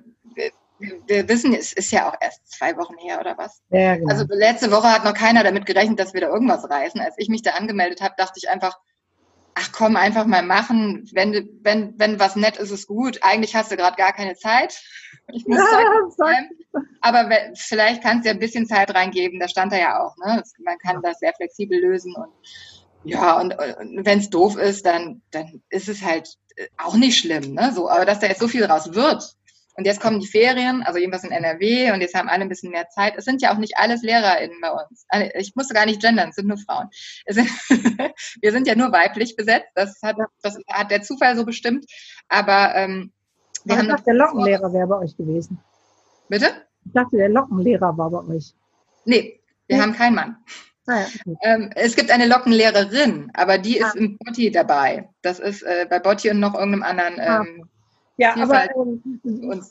[0.78, 3.62] wir wissen, es ist ja auch erst zwei Wochen her oder was.
[3.70, 4.11] Ja, genau.
[4.11, 7.01] Also letzte Woche hat noch keiner damit gerechnet, dass wir da irgendwas reißen.
[7.01, 8.78] Als ich mich da angemeldet habe, dachte ich einfach,
[9.55, 11.09] ach komm, einfach mal machen.
[11.12, 13.20] Wenn, wenn, wenn was nett ist, ist gut.
[13.22, 14.80] Eigentlich hast du gerade gar keine Zeit.
[15.32, 16.51] Ich muss Zeit
[17.01, 19.41] Aber vielleicht kannst du ja ein bisschen Zeit reingeben.
[19.41, 20.14] Da stand da ja auch.
[20.18, 20.43] Ne?
[20.59, 22.30] Man kann das sehr flexibel lösen und
[23.05, 27.19] ja, und, und wenn es doof ist, dann, dann ist es halt äh, auch nicht
[27.19, 27.55] schlimm.
[27.55, 27.73] Ne?
[27.75, 29.35] So, aber dass da jetzt so viel draus wird.
[29.77, 32.71] Und jetzt kommen die Ferien, also jedenfalls in NRW, und jetzt haben alle ein bisschen
[32.71, 33.15] mehr Zeit.
[33.17, 35.05] Es sind ja auch nicht alles LehrerInnen bei uns.
[35.35, 36.89] Ich musste gar nicht gendern, es sind nur Frauen.
[37.27, 37.49] Sind,
[38.41, 39.71] wir sind ja nur weiblich besetzt.
[39.75, 41.87] Das hat, das hat der Zufall so bestimmt.
[42.29, 43.13] Aber ähm,
[43.65, 45.59] wir ich dachte, der Lockenlehrer wäre bei euch gewesen.
[46.29, 46.47] Bitte?
[46.85, 48.55] Ich dachte, der Lockenlehrer war bei euch.
[49.05, 49.83] Nee, wir hm.
[49.83, 50.37] haben keinen Mann.
[50.87, 51.37] Ah, okay.
[51.43, 53.99] ähm, es gibt eine Lockenlehrerin, aber die ist ah.
[53.99, 55.09] im Botti dabei.
[55.22, 57.20] Das ist äh, bei Botti und noch irgendeinem anderen.
[57.20, 57.41] Ah.
[57.41, 57.68] Ähm,
[58.16, 59.62] ja, aber, ähm,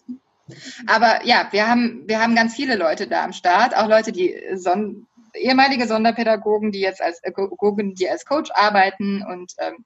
[0.88, 4.36] aber ja, wir haben, wir haben ganz viele Leute da am Start, auch Leute, die
[4.56, 9.84] Son ehemalige Sonderpädagogen, die jetzt als Pädagogen, die als Coach arbeiten und ähm,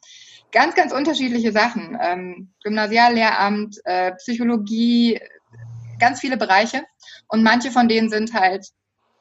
[0.52, 1.98] ganz, ganz unterschiedliche Sachen.
[2.02, 5.20] Ähm, Gymnasiallehramt, äh, Psychologie,
[6.00, 6.84] ganz viele Bereiche.
[7.28, 8.68] Und manche von denen sind halt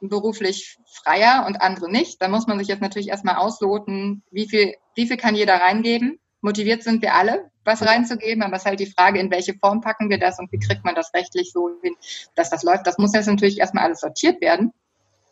[0.01, 2.21] beruflich freier und andere nicht.
[2.21, 6.19] Da muss man sich jetzt natürlich erstmal ausloten, wie viel, wie viel kann jeder reingeben.
[6.41, 9.81] Motiviert sind wir alle, was reinzugeben, aber es ist halt die Frage, in welche Form
[9.81, 11.95] packen wir das und wie kriegt man das rechtlich so hin,
[12.35, 12.85] dass das läuft.
[12.85, 14.71] Das muss jetzt natürlich erstmal alles sortiert werden.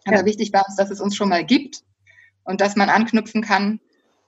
[0.05, 0.26] Aber ja.
[0.26, 1.82] wichtig war uns, dass es uns schon mal gibt
[2.43, 3.80] und dass man anknüpfen kann.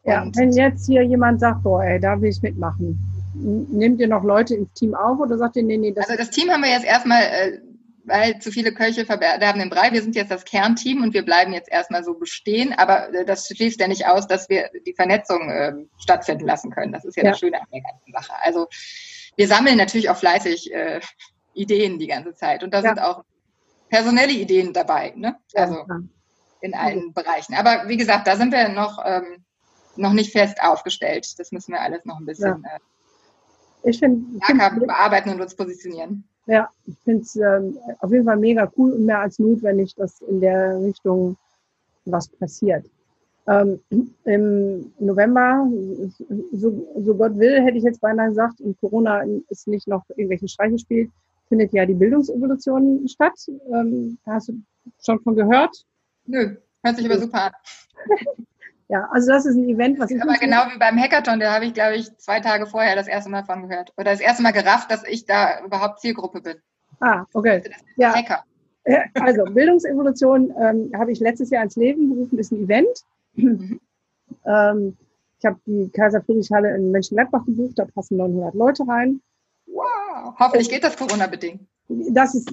[0.04, 2.98] Ja, wenn jetzt hier jemand sagt, boah, ey, da will ich mitmachen,
[3.34, 6.30] nehmt ihr noch Leute ins Team auf oder sagt ihr, nee, nee, das Also das
[6.30, 7.60] Team haben wir jetzt erstmal äh,
[8.08, 9.92] weil zu viele Köche verderben den Brei.
[9.92, 13.48] Wir sind jetzt das Kernteam und wir bleiben jetzt erstmal so bestehen, aber äh, das
[13.48, 16.94] schließt ja nicht aus, dass wir die Vernetzung äh, stattfinden lassen können.
[16.94, 18.34] Das ist ja, ja, das Schöne an der ganzen Sache.
[18.42, 18.68] Also
[19.36, 21.02] wir sammeln natürlich auch fleißig äh,
[21.54, 22.90] Ideen die ganze Zeit und da ja.
[22.90, 23.24] sind auch
[23.90, 25.38] personelle Ideen dabei, ne?
[25.54, 25.86] Also
[26.62, 27.14] in allen.
[27.14, 27.54] Bereichen.
[27.54, 29.44] Aber wie gesagt, da sind wir noch, ähm,
[29.96, 31.40] noch nicht fest aufgestellt.
[31.40, 32.76] Das müssen wir alles noch ein bisschen ja.
[32.76, 32.80] äh,
[33.84, 36.28] ich find, bearbeiten und uns positionieren.
[36.48, 40.22] Ja, ich finde es ähm, auf jeden Fall mega cool und mehr als notwendig, dass
[40.22, 41.38] in der Richtung
[42.06, 42.86] was passiert.
[43.48, 43.80] Ähm,
[44.26, 45.70] Im November,
[46.54, 50.48] so, so Gott will, hätte ich jetzt beinahe gesagt, und Corona ist nicht noch irgendwelche
[50.48, 51.12] Streiche spielt,
[51.48, 53.40] findet ja die Bildungsevolution statt.
[53.74, 54.54] Ähm, hast du
[55.04, 55.86] schon von gehört?
[56.26, 57.52] Nö, hört sich aber super an.
[58.90, 60.22] Ja, also das ist ein Event, was ich.
[60.22, 63.30] Aber genau wie beim Hackathon, da habe ich, glaube ich, zwei Tage vorher das erste
[63.30, 63.92] Mal von gehört.
[63.98, 66.56] Oder das erste Mal gerafft, dass ich da überhaupt Zielgruppe bin.
[67.00, 67.62] Ah, okay.
[67.98, 68.16] Ja.
[68.16, 68.44] Hacker.
[69.16, 73.04] Also Bildungsevolution ähm, habe ich letztes Jahr ins Leben gerufen, ist ein Event.
[73.34, 73.80] Mhm.
[74.46, 74.98] ähm,
[75.40, 79.22] ich habe die Kaiser Friedrich Halle in Mönchengladbach gebucht, da passen 900 Leute rein.
[79.68, 81.62] Wow, hoffentlich geht das Corona-bedingt.
[81.90, 82.50] Das ist,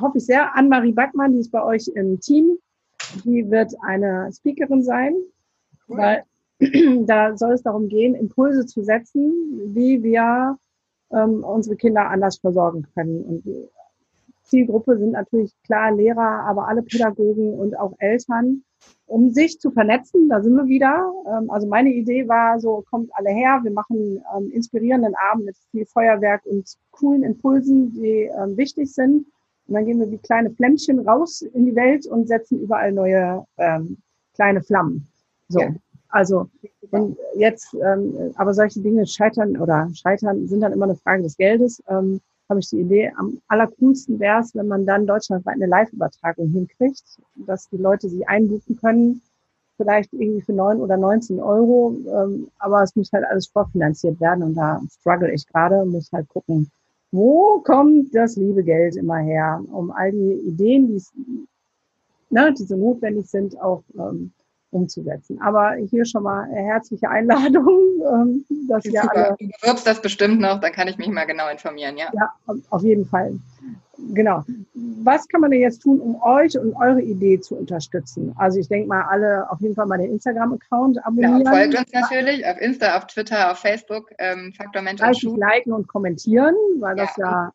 [0.00, 0.54] hoffe ich sehr.
[0.54, 2.58] Anne-Marie Backmann, die ist bei euch im Team.
[3.24, 5.14] Die wird eine Speakerin sein.
[5.88, 6.24] Weil
[7.06, 9.32] da soll es darum gehen, Impulse zu setzen,
[9.74, 10.58] wie wir
[11.12, 13.22] ähm, unsere Kinder anders versorgen können.
[13.24, 13.68] Und die
[14.44, 18.62] Zielgruppe sind natürlich klar Lehrer, aber alle Pädagogen und auch Eltern,
[19.06, 20.28] um sich zu vernetzen.
[20.28, 21.12] Da sind wir wieder.
[21.26, 25.56] Ähm, also meine Idee war so, kommt alle her, wir machen ähm, inspirierenden Abend mit
[25.70, 29.26] viel Feuerwerk und coolen Impulsen, die ähm, wichtig sind.
[29.68, 33.44] Und dann gehen wir wie kleine Flämmchen raus in die Welt und setzen überall neue
[33.58, 33.98] ähm,
[34.34, 35.08] kleine Flammen.
[35.48, 35.60] So.
[35.60, 35.74] Ja.
[36.08, 36.48] Also
[36.90, 41.36] und jetzt, ähm, aber solche Dinge scheitern oder scheitern sind dann immer eine Frage des
[41.36, 41.82] Geldes.
[41.88, 46.48] Ähm, habe ich die Idee, am allercoolsten wäre es, wenn man dann deutschlandweit eine Live-Übertragung
[46.48, 47.02] hinkriegt,
[47.46, 49.20] dass die Leute sich einbuchen können,
[49.76, 54.44] vielleicht irgendwie für neun oder 19 Euro, ähm, aber es muss halt alles vorfinanziert werden
[54.44, 56.70] und da struggle ich gerade, muss halt gucken,
[57.10, 61.02] wo kommt das liebe Geld immer her, um all die Ideen, die,
[62.30, 64.32] ne, die so notwendig sind, auch ähm,
[64.70, 65.40] umzusetzen.
[65.40, 67.68] Aber hier schon mal herzliche Einladung,
[68.12, 69.16] ähm, dass wir Super.
[69.16, 69.36] alle.
[69.38, 72.06] Du bewirbst das bestimmt noch, dann kann ich mich mal genau informieren, ja?
[72.12, 72.32] Ja,
[72.70, 73.38] auf jeden Fall.
[74.12, 74.44] Genau.
[74.74, 78.34] Was kann man denn jetzt tun, um euch und eure Idee zu unterstützen?
[78.36, 81.44] Also ich denke mal, alle auf jeden Fall mal den Instagram-Account abonnieren.
[81.44, 85.36] Ja, folgt uns natürlich auf Insta, auf Twitter, auf Facebook, ähm, Faktor Mensch und Schuh.
[85.36, 87.04] liken und kommentieren, weil ja.
[87.04, 87.52] das ja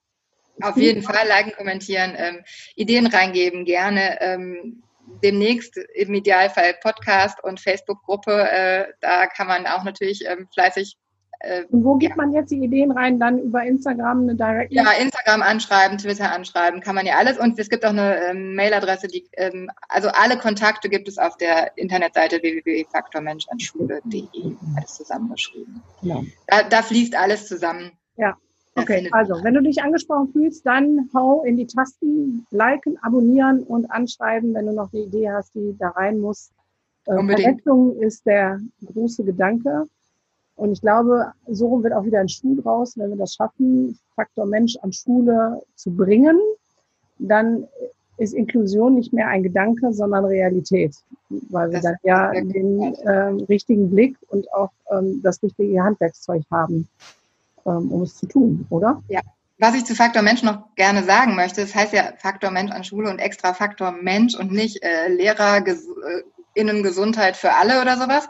[0.61, 2.39] auf jeden Fall liken, kommentieren, ähm,
[2.75, 4.19] Ideen reingeben, gerne.
[4.21, 4.83] Ähm,
[5.23, 8.49] demnächst im Idealfall Podcast und Facebook-Gruppe.
[8.49, 10.97] Äh, da kann man auch natürlich ähm, fleißig.
[11.39, 12.17] Äh, und wo gibt ja.
[12.17, 13.19] man jetzt die Ideen rein?
[13.19, 14.71] Dann über Instagram eine Direct?
[14.71, 17.39] Ja, Instagram anschreiben, Twitter anschreiben, kann man ja alles.
[17.39, 21.37] Und es gibt auch eine ähm, Mailadresse, die, ähm, also alle Kontakte gibt es auf
[21.37, 24.55] der Internetseite www.faktormenschanschule.de.
[24.77, 25.81] Alles zusammengeschrieben.
[26.01, 26.21] Ja.
[26.47, 27.91] Da, da fließt alles zusammen.
[28.17, 28.37] Ja.
[28.75, 33.91] Okay, also wenn du dich angesprochen fühlst, dann hau in die Tasten, liken, abonnieren und
[33.91, 36.51] anschreiben, wenn du noch eine Idee hast, die da rein muss.
[37.05, 39.87] Äh, Vernetzung ist der große Gedanke.
[40.55, 44.45] Und ich glaube, so wird auch wieder ein Schuh draus, wenn wir das schaffen, Faktor
[44.45, 46.39] Mensch an Schule zu bringen,
[47.17, 47.67] dann
[48.17, 50.95] ist Inklusion nicht mehr ein Gedanke, sondern Realität,
[51.49, 56.43] weil wir das dann ja den äh, richtigen Blick und auch ähm, das richtige Handwerkszeug
[56.51, 56.87] haben.
[56.91, 57.20] ähm,
[57.63, 59.01] um es zu tun, oder?
[59.07, 59.21] Ja.
[59.57, 62.83] Was ich zu Faktor Mensch noch gerne sagen möchte, das heißt ja Faktor Mensch an
[62.83, 66.23] Schule und extra Faktor Mensch und nicht äh, Lehrer, Ges äh,
[66.55, 68.27] Innengesundheit für alle oder sowas,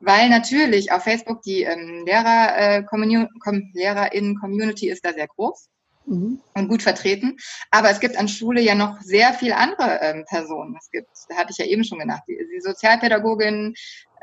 [0.00, 3.28] weil natürlich auf Facebook die ähm, Lehrer, äh, Commun
[3.72, 5.70] LehrerInnen-Community ist da sehr groß
[6.06, 6.40] mhm.
[6.54, 7.36] und gut vertreten.
[7.70, 10.76] Aber es gibt an Schule ja noch sehr viele andere ähm, Personen.
[10.78, 13.74] Es gibt, da hatte ich ja eben schon genannt, die, die Sozialpädagogin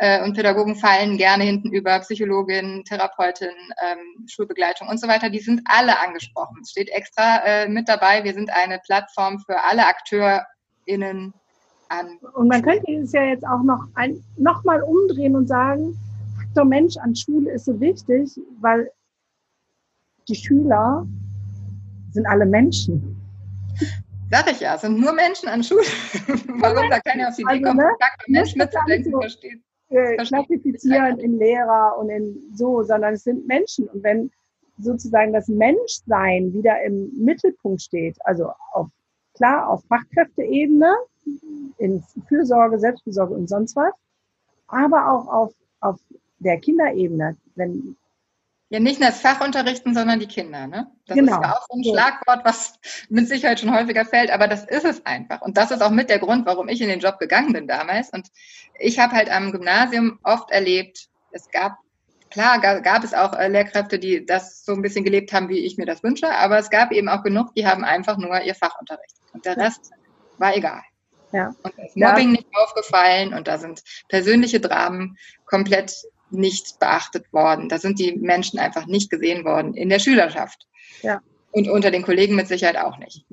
[0.02, 3.52] äh, und Pädagogen fallen gerne hinten über Psychologin, Therapeutin,
[3.86, 5.30] ähm, Schulbegleitung und so weiter.
[5.30, 6.58] Die sind alle angesprochen.
[6.64, 8.24] Es steht extra äh, mit dabei.
[8.24, 11.34] Wir sind eine Plattform für alle AkteurInnen
[11.90, 12.18] an.
[12.34, 15.96] Und man könnte es ja jetzt auch noch, ein, noch mal umdrehen und sagen,
[16.36, 18.90] Faktor Mensch an Schule ist so wichtig, weil
[20.28, 21.06] die Schüler
[22.12, 23.22] sind alle Menschen.
[24.32, 25.84] Sag ich ja, sind nur Menschen an Schule.
[26.60, 27.90] Warum da keiner auf die Idee also, kommt, ne?
[28.30, 29.62] Mensch mitzudenken, versteht.
[29.92, 33.90] Äh, klassifizieren in Lehrer und in so, sondern es sind Menschen.
[33.90, 34.32] Und wenn
[34.78, 38.88] sozusagen das Menschsein wieder im Mittelpunkt steht, also auf,
[39.34, 40.96] klar auf Fachkräfteebene,
[41.78, 43.94] in Fürsorge, Selbstfürsorge und sonst was,
[44.68, 46.00] aber auch auf, auf
[46.40, 47.98] der Kinderebene, wenn
[48.72, 50.66] ja, nicht nur das Fach unterrichten, sondern die Kinder.
[50.66, 50.90] Ne?
[51.06, 51.34] Das genau.
[51.34, 54.86] ist ja auch so ein Schlagwort, was mit Sicherheit schon häufiger fällt, aber das ist
[54.86, 55.42] es einfach.
[55.42, 58.12] Und das ist auch mit der Grund, warum ich in den Job gegangen bin damals.
[58.12, 58.30] Und
[58.80, 61.80] ich habe halt am Gymnasium oft erlebt, es gab,
[62.30, 65.76] klar, gab es auch äh, Lehrkräfte, die das so ein bisschen gelebt haben, wie ich
[65.76, 68.80] mir das wünsche, aber es gab eben auch genug, die haben einfach nur ihr Fach
[68.80, 69.20] unterrichtet.
[69.34, 69.92] Und der Rest
[70.38, 70.82] war egal.
[71.34, 71.54] Ja.
[71.62, 72.38] Und da ist Mobbing ja.
[72.38, 75.94] nicht aufgefallen und da sind persönliche Dramen komplett
[76.32, 77.70] nicht beachtet worden.
[77.70, 80.68] Da sind die Menschen einfach nicht gesehen worden in der Schülerschaft.
[81.02, 81.22] Ja.
[81.52, 83.26] Und unter den Kollegen mit Sicherheit auch nicht.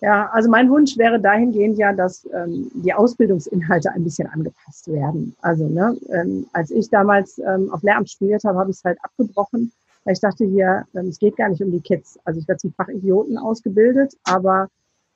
[0.00, 5.34] Ja, also mein Wunsch wäre dahingehend ja, dass ähm, die Ausbildungsinhalte ein bisschen angepasst werden.
[5.40, 8.98] Also ne, ähm, als ich damals ähm, auf Lehramt studiert habe, habe ich es halt
[9.02, 9.72] abgebrochen,
[10.04, 12.18] weil ich dachte hier, ähm, es geht gar nicht um die Kids.
[12.24, 14.68] Also ich werde zum Fachidioten ausgebildet, aber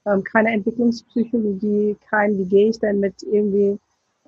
[0.07, 3.79] ähm, keine Entwicklungspsychologie, kein, wie gehe ich denn mit irgendwie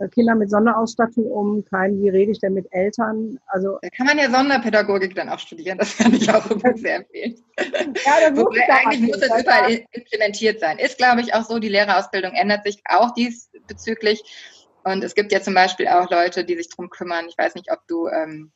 [0.09, 3.38] Kinder mit Sonderausstattung um, kein, wie rede ich denn mit Eltern?
[3.46, 6.44] Also da kann man ja Sonderpädagogik dann auch studieren, das kann ich auch
[6.76, 7.36] sehr empfehlen.
[8.05, 10.78] Ja, Wobei eigentlich muss es überall implementiert sein.
[10.78, 14.22] Ist, glaube ich, auch so, die Lehrerausbildung ändert sich auch diesbezüglich.
[14.84, 17.26] Und es gibt ja zum Beispiel auch Leute, die sich drum kümmern.
[17.28, 18.53] Ich weiß nicht, ob du ähm,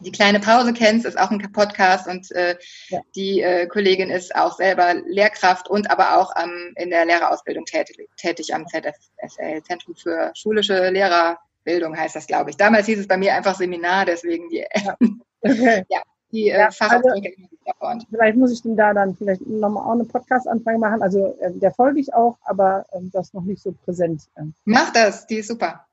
[0.00, 2.56] die kleine Pause kennst, ist auch ein Podcast und äh,
[2.88, 3.00] ja.
[3.14, 8.08] die äh, Kollegin ist auch selber Lehrkraft und aber auch ähm, in der Lehrerausbildung tätig,
[8.16, 12.56] tätig am ZFSL, Zentrum für schulische Lehrer, Bildung heißt das, glaube ich.
[12.56, 14.96] Damals hieß es bei mir einfach Seminar, deswegen die, ja,
[15.42, 15.84] okay.
[15.90, 16.00] ja,
[16.32, 17.34] die äh, ja, Fachausdrücke.
[17.80, 21.02] Also, vielleicht muss ich denn da dann vielleicht nochmal auch eine Podcast-Anfrage machen.
[21.02, 24.22] Also äh, der folge ich auch, aber äh, das noch nicht so präsent.
[24.36, 24.44] Äh.
[24.64, 25.84] Mach das, die ist super.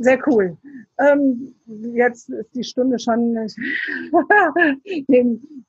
[0.00, 0.56] Sehr cool.
[0.98, 3.36] Ähm, jetzt ist die Stunde schon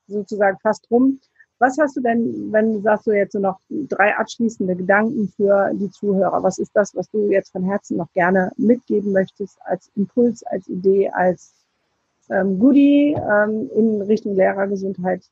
[0.06, 1.20] sozusagen fast rum.
[1.58, 5.72] Was hast du denn, wenn du sagst, du jetzt so noch drei abschließende Gedanken für
[5.74, 6.42] die Zuhörer?
[6.42, 10.68] Was ist das, was du jetzt von Herzen noch gerne mitgeben möchtest als Impuls, als
[10.68, 11.52] Idee, als
[12.30, 15.22] ähm, Goodie ähm, in Richtung Lehrergesundheit?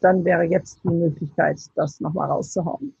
[0.00, 2.94] Dann wäre jetzt die Möglichkeit, das nochmal rauszuhauen.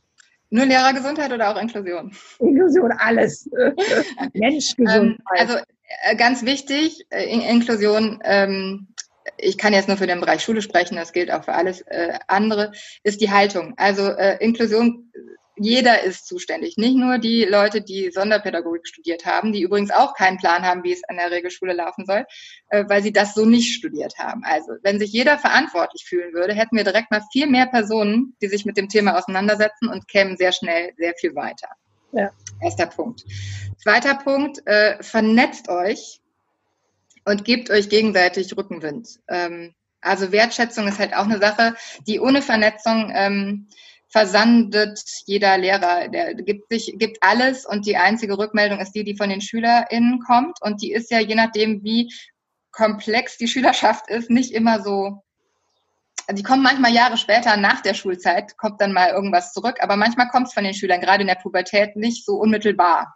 [0.50, 2.12] Nur Lehrergesundheit oder auch Inklusion?
[2.38, 3.48] Inklusion, alles.
[4.32, 5.18] Menschgesundheit.
[5.18, 5.56] Ähm, also
[6.02, 8.88] äh, ganz wichtig, äh, Inklusion ähm,
[9.38, 12.18] ich kann jetzt nur für den Bereich Schule sprechen, das gilt auch für alles äh,
[12.28, 12.72] andere,
[13.02, 13.74] ist die Haltung.
[13.76, 15.12] Also Inklusion,
[15.56, 20.36] jeder ist zuständig, nicht nur die Leute, die Sonderpädagogik studiert haben, die übrigens auch keinen
[20.36, 22.26] Plan haben, wie es an der Regelschule laufen soll,
[22.68, 24.42] äh, weil sie das so nicht studiert haben.
[24.44, 28.48] Also wenn sich jeder verantwortlich fühlen würde, hätten wir direkt mal viel mehr Personen, die
[28.48, 31.68] sich mit dem Thema auseinandersetzen und kämen sehr schnell sehr viel weiter.
[32.12, 32.30] Ja.
[32.62, 33.24] Erster Punkt.
[33.82, 36.20] Zweiter Punkt, äh, vernetzt euch
[37.24, 39.20] und gebt euch gegenseitig Rückenwind.
[39.28, 41.74] Ähm, also Wertschätzung ist halt auch eine Sache,
[42.06, 43.68] die ohne Vernetzung ähm,
[44.16, 46.08] versandet jeder Lehrer.
[46.08, 50.20] Der gibt sich, gibt alles und die einzige Rückmeldung ist die, die von den SchülerInnen
[50.20, 50.56] kommt.
[50.62, 52.10] Und die ist ja je nachdem, wie
[52.72, 55.22] komplex die Schülerschaft ist, nicht immer so
[56.32, 60.28] die kommen manchmal Jahre später nach der Schulzeit, kommt dann mal irgendwas zurück, aber manchmal
[60.28, 63.14] kommt es von den Schülern, gerade in der Pubertät, nicht so unmittelbar.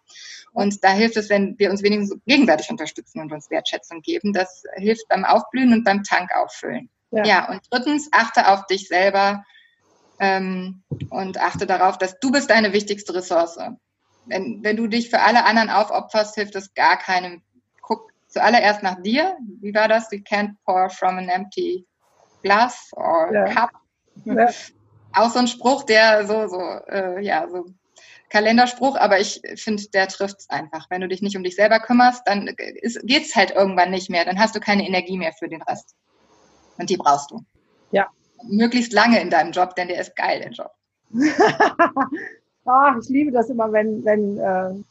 [0.53, 4.33] Und da hilft es, wenn wir uns wenigstens gegenseitig unterstützen und uns Wertschätzung geben.
[4.33, 6.89] Das hilft beim Aufblühen und beim Tank auffüllen.
[7.11, 9.43] Ja, ja und drittens, achte auf dich selber
[10.21, 13.59] ähm, und achte darauf, dass du bist deine wichtigste Ressource.
[14.27, 17.43] Wenn, wenn du dich für alle anderen aufopferst, hilft es gar keinem.
[17.81, 19.37] Guck zuallererst nach dir.
[19.61, 20.13] Wie war das?
[20.13, 21.87] You can't pour from an empty
[22.43, 23.45] glass or ja.
[23.47, 23.71] cup.
[24.25, 24.49] Ja.
[25.15, 27.65] Auch so ein Spruch, der so, so, äh, ja, so
[28.29, 30.89] Kalenderspruch, aber ich finde, der trifft es einfach.
[30.89, 34.25] Wenn du dich nicht um dich selber kümmerst, dann geht es halt irgendwann nicht mehr.
[34.25, 35.97] Dann hast du keine Energie mehr für den Rest.
[36.79, 37.45] Und die brauchst du.
[37.91, 38.09] Ja.
[38.49, 40.73] Möglichst lange in deinem Job, denn der ist geil, der Job.
[42.67, 44.83] Ach, ich liebe das immer, wenn, wenn äh,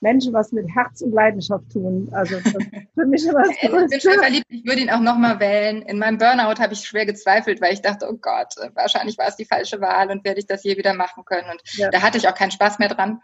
[0.00, 2.08] Menschen was mit Herz und Leidenschaft tun.
[2.12, 5.82] Also für mich immer das Ich bin schon verliebt, ich würde ihn auch nochmal wählen.
[5.82, 9.36] In meinem Burnout habe ich schwer gezweifelt, weil ich dachte, oh Gott, wahrscheinlich war es
[9.36, 11.50] die falsche Wahl und werde ich das je wieder machen können.
[11.50, 11.90] Und ja.
[11.90, 13.20] da hatte ich auch keinen Spaß mehr dran.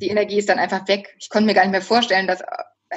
[0.00, 1.14] Die Energie ist dann einfach weg.
[1.18, 2.42] Ich konnte mir gar nicht mehr vorstellen, dass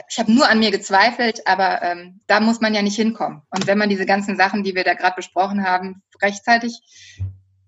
[0.10, 3.42] ich habe nur an mir gezweifelt, aber ähm, da muss man ja nicht hinkommen.
[3.50, 6.82] Und wenn man diese ganzen Sachen, die wir da gerade besprochen haben, rechtzeitig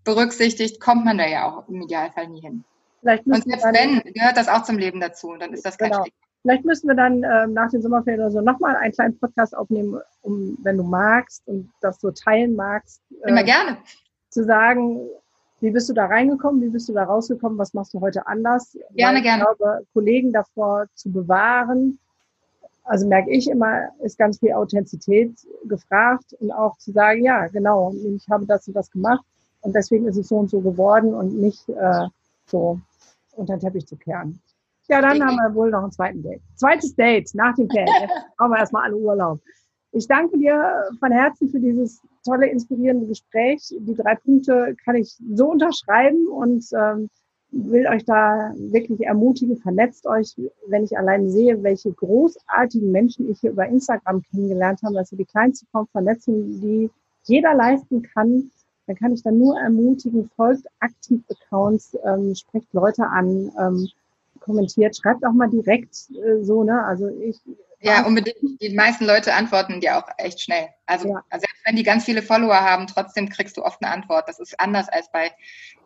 [0.04, 2.64] berücksichtigt, kommt man da ja auch im Idealfall nie hin.
[3.02, 5.92] Vielleicht und selbst wenn, gehört das auch zum Leben dazu und dann ist das kein
[5.92, 6.06] genau.
[6.42, 10.00] Vielleicht müssen wir dann ähm, nach den Sommerferien oder so nochmal einen kleinen Podcast aufnehmen,
[10.22, 13.02] um, wenn du magst und das so teilen magst.
[13.24, 13.78] Äh, Immer gerne.
[14.30, 15.08] Zu sagen,
[15.62, 18.78] wie bist du da reingekommen, wie bist du da rausgekommen, was machst du heute anders?
[18.92, 19.46] Gerne, Weil gerne.
[19.50, 21.98] Ich glaube, Kollegen davor zu bewahren,
[22.84, 25.32] also merke ich immer, ist ganz viel Authentizität
[25.66, 29.24] gefragt und auch zu sagen, ja, genau, ich habe das und das gemacht
[29.62, 32.08] und deswegen ist es so und so geworden und nicht äh,
[32.46, 32.80] so
[33.36, 34.40] unter den Teppich zu kehren.
[34.90, 36.42] Ja, dann haben wir wohl noch ein zweites Date.
[36.56, 37.88] Zweites Date nach dem Ferien.
[38.02, 39.40] Jetzt brauchen wir erstmal alle Urlaub.
[39.92, 43.62] Ich danke dir von Herzen für dieses tolle, inspirierende Gespräch.
[43.80, 47.10] Die drei Punkte kann ich so unterschreiben und ähm,
[47.54, 50.36] will euch da wirklich ermutigen, vernetzt euch,
[50.68, 55.26] wenn ich allein sehe, welche großartigen Menschen ich hier über Instagram kennengelernt habe, also die
[55.26, 56.90] kleinste Form Vernetzung, die
[57.26, 58.52] jeder leisten kann,
[58.88, 63.88] dann kann ich dann nur ermutigen, folgt aktiv Accounts, ähm, sprecht Leute an, ähm,
[64.40, 66.84] kommentiert, schreibt auch mal direkt äh, so, ne?
[66.84, 67.40] Also ich.
[67.80, 68.62] Ja, unbedingt.
[68.62, 70.68] Die meisten Leute antworten dir auch echt schnell.
[70.86, 71.24] Also, ja.
[71.32, 74.28] selbst wenn die ganz viele Follower haben, trotzdem kriegst du oft eine Antwort.
[74.28, 75.32] Das ist anders als bei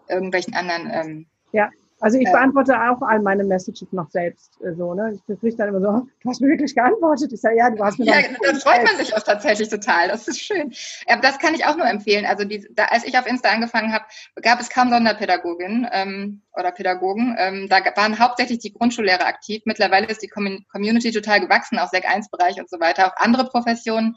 [0.08, 1.70] irgendwelchen anderen ähm, ja.
[2.00, 5.14] Also ich beantworte auch all meine Messages noch selbst äh, so, ne?
[5.16, 7.34] Ich kriege dann immer so, du hast mir wirklich geantwortet.
[7.34, 10.10] Ich sage, ja, du hast mir Ja, dann freut man sich auch tatsächlich total.
[10.10, 10.72] Das ist schön.
[11.08, 12.28] Ja, das kann ich auch nur empfehlen.
[12.28, 14.06] Also die, da, als ich auf Insta angefangen habe,
[14.44, 17.36] gab es kaum Sonderpädagogin ähm, oder Pädagogen.
[17.40, 19.64] Ähm, da waren hauptsächlich die Grundschullehrer aktiv.
[19.66, 23.50] Mittlerweile ist die Community total gewachsen, auch Sek 1 Bereich und so weiter, auch andere
[23.50, 24.16] Professionen.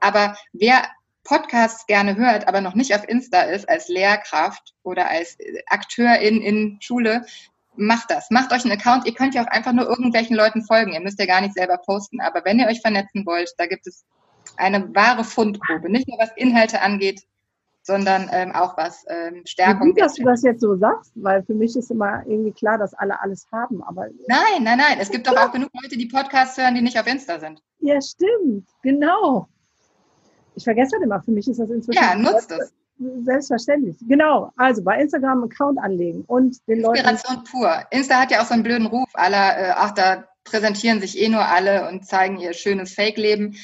[0.00, 0.82] Aber wer
[1.24, 6.42] Podcasts gerne hört, aber noch nicht auf Insta ist, als Lehrkraft oder als Akteur in,
[6.42, 7.24] in Schule,
[7.76, 8.30] macht das.
[8.30, 9.06] Macht euch einen Account.
[9.06, 10.92] Ihr könnt ja auch einfach nur irgendwelchen Leuten folgen.
[10.92, 12.20] Ihr müsst ja gar nicht selber posten.
[12.20, 14.04] Aber wenn ihr euch vernetzen wollt, da gibt es
[14.56, 15.90] eine wahre Fundgrube.
[15.90, 17.22] Nicht nur was Inhalte angeht,
[17.82, 19.88] sondern ähm, auch was ähm, Stärkung.
[19.88, 22.94] Gut, dass du das jetzt so sagst, weil für mich ist immer irgendwie klar, dass
[22.94, 23.82] alle alles haben.
[23.82, 24.98] Aber nein, nein, nein.
[25.00, 27.60] Es gibt doch auch genug Leute, die Podcasts hören, die nicht auf Insta sind.
[27.80, 28.68] Ja, stimmt.
[28.82, 29.48] Genau.
[30.54, 31.22] Ich vergesse das immer.
[31.22, 32.02] Für mich ist das inzwischen.
[32.02, 32.74] Ja, nutzt es.
[33.24, 33.96] Selbstverständlich.
[34.06, 34.52] Genau.
[34.56, 37.50] Also bei Instagram Account anlegen und den Inspiration Leuten.
[37.50, 37.74] pur.
[37.90, 41.28] Insta hat ja auch so einen blöden Ruf aller, äh, ach, da präsentieren sich eh
[41.28, 43.56] nur alle und zeigen ihr schönes Fake-Leben.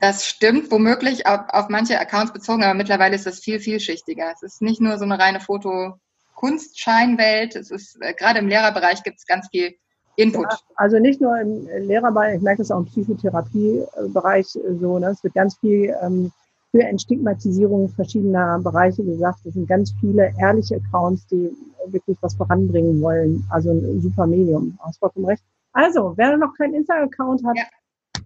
[0.00, 4.30] Das stimmt womöglich auf, auf manche Accounts bezogen, aber mittlerweile ist das viel vielschichtiger.
[4.32, 7.56] Es ist nicht nur so eine reine Foto-Kunstscheinwelt.
[7.56, 9.74] Es ist äh, gerade im Lehrerbereich gibt es ganz viel
[10.16, 10.46] Input.
[10.50, 14.98] Ja, also nicht nur im Lehrerbereich, ich merke das auch im Psychotherapiebereich so.
[14.98, 15.06] Ne?
[15.06, 16.32] Es wird ganz viel ähm,
[16.70, 19.40] für Entstigmatisierung verschiedener Bereiche gesagt.
[19.44, 21.50] Es sind ganz viele ehrliche Accounts, die
[21.86, 23.44] wirklich was voranbringen wollen.
[23.50, 24.78] Also ein super Medium.
[24.80, 25.42] Hast vollkommen recht.
[25.72, 27.64] Also, wer noch keinen Insta-Account hat, ja.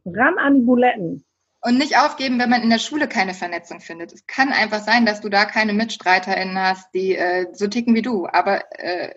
[0.07, 1.25] ran an die Buletten.
[1.61, 4.13] Und nicht aufgeben, wenn man in der Schule keine Vernetzung findet.
[4.13, 8.03] Es kann einfach sein, dass du da keine MitstreiterInnen hast, die äh, so ticken wie
[8.03, 8.27] du.
[8.27, 9.15] Aber äh,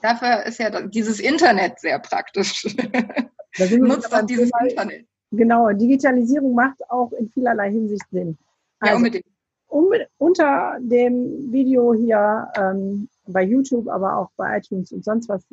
[0.00, 2.64] dafür ist ja dieses Internet sehr praktisch.
[3.58, 5.06] Nutzt doch dieses Thema, Internet.
[5.30, 8.38] Genau, Digitalisierung macht auch in vielerlei Hinsicht Sinn.
[8.80, 9.24] Also, ja, unbedingt.
[9.70, 15.44] Um, unter dem Video hier ähm, bei YouTube, aber auch bei iTunes und sonst was,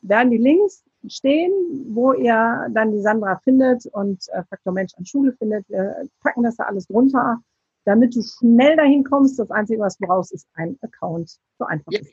[0.00, 1.52] werden die Links stehen,
[1.88, 5.68] wo ihr dann die Sandra findet und äh, Faktor Mensch an Schule findet.
[5.68, 7.40] Wir packen das da alles drunter,
[7.84, 9.38] damit du schnell dahin kommst.
[9.40, 11.38] Das Einzige, was du brauchst, ist ein Account.
[11.58, 12.06] So einfach yep.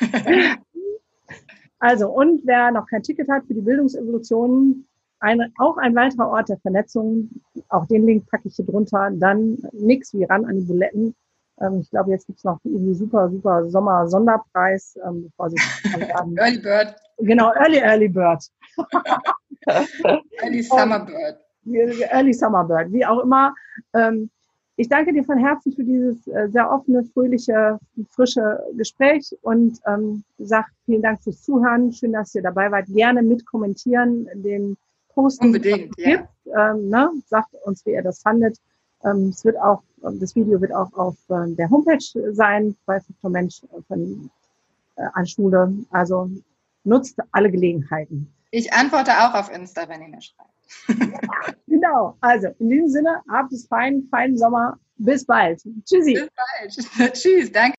[1.78, 4.86] also, und wer noch kein Ticket hat für die Bildungsevolution,
[5.20, 7.30] eine, auch ein weiterer Ort der Vernetzung,
[7.68, 11.14] auch den Link packe ich hier drunter, dann nix wie ran an die Buletten.
[11.60, 15.56] Ähm, ich glaube, jetzt gibt's noch irgendwie super, super Sommer-Sonderpreis, ähm, bevor sie
[16.38, 16.94] Early Bird.
[17.18, 18.42] Genau, Early, Early Bird.
[20.42, 21.38] Early Summer Bird.
[22.10, 23.54] Early Summer Bird, wie auch immer.
[23.92, 24.30] Ähm,
[24.80, 27.78] ich danke dir von Herzen für dieses äh, sehr offene, fröhliche,
[28.08, 31.92] frische Gespräch und ähm, sag vielen Dank fürs Zuhören.
[31.92, 32.86] Schön, dass ihr dabei wart.
[32.86, 34.78] Gerne mitkommentieren, den
[35.12, 35.46] posten.
[35.46, 36.16] Unbedingt, ja.
[36.16, 36.28] Gibt.
[36.46, 37.10] Ähm, ne?
[37.26, 38.56] Sagt uns, wie ihr das fandet.
[39.04, 43.30] Ähm, es wird auch, das Video wird auch auf äh, der Homepage sein bei Faktor
[43.30, 44.30] Mensch von
[44.96, 45.74] äh, an Schule.
[45.90, 46.30] Also
[46.84, 48.32] nutzt alle Gelegenheiten.
[48.50, 50.48] Ich antworte auch auf Insta, wenn ihr mir schreibt.
[51.66, 52.16] genau.
[52.20, 54.78] Also in diesem Sinne, habt es fein, feinen Sommer.
[54.96, 55.62] Bis bald.
[55.86, 56.14] Tschüssi.
[56.14, 56.28] Bis
[56.98, 57.14] bald.
[57.14, 57.52] Tschüss.
[57.52, 57.68] Danke.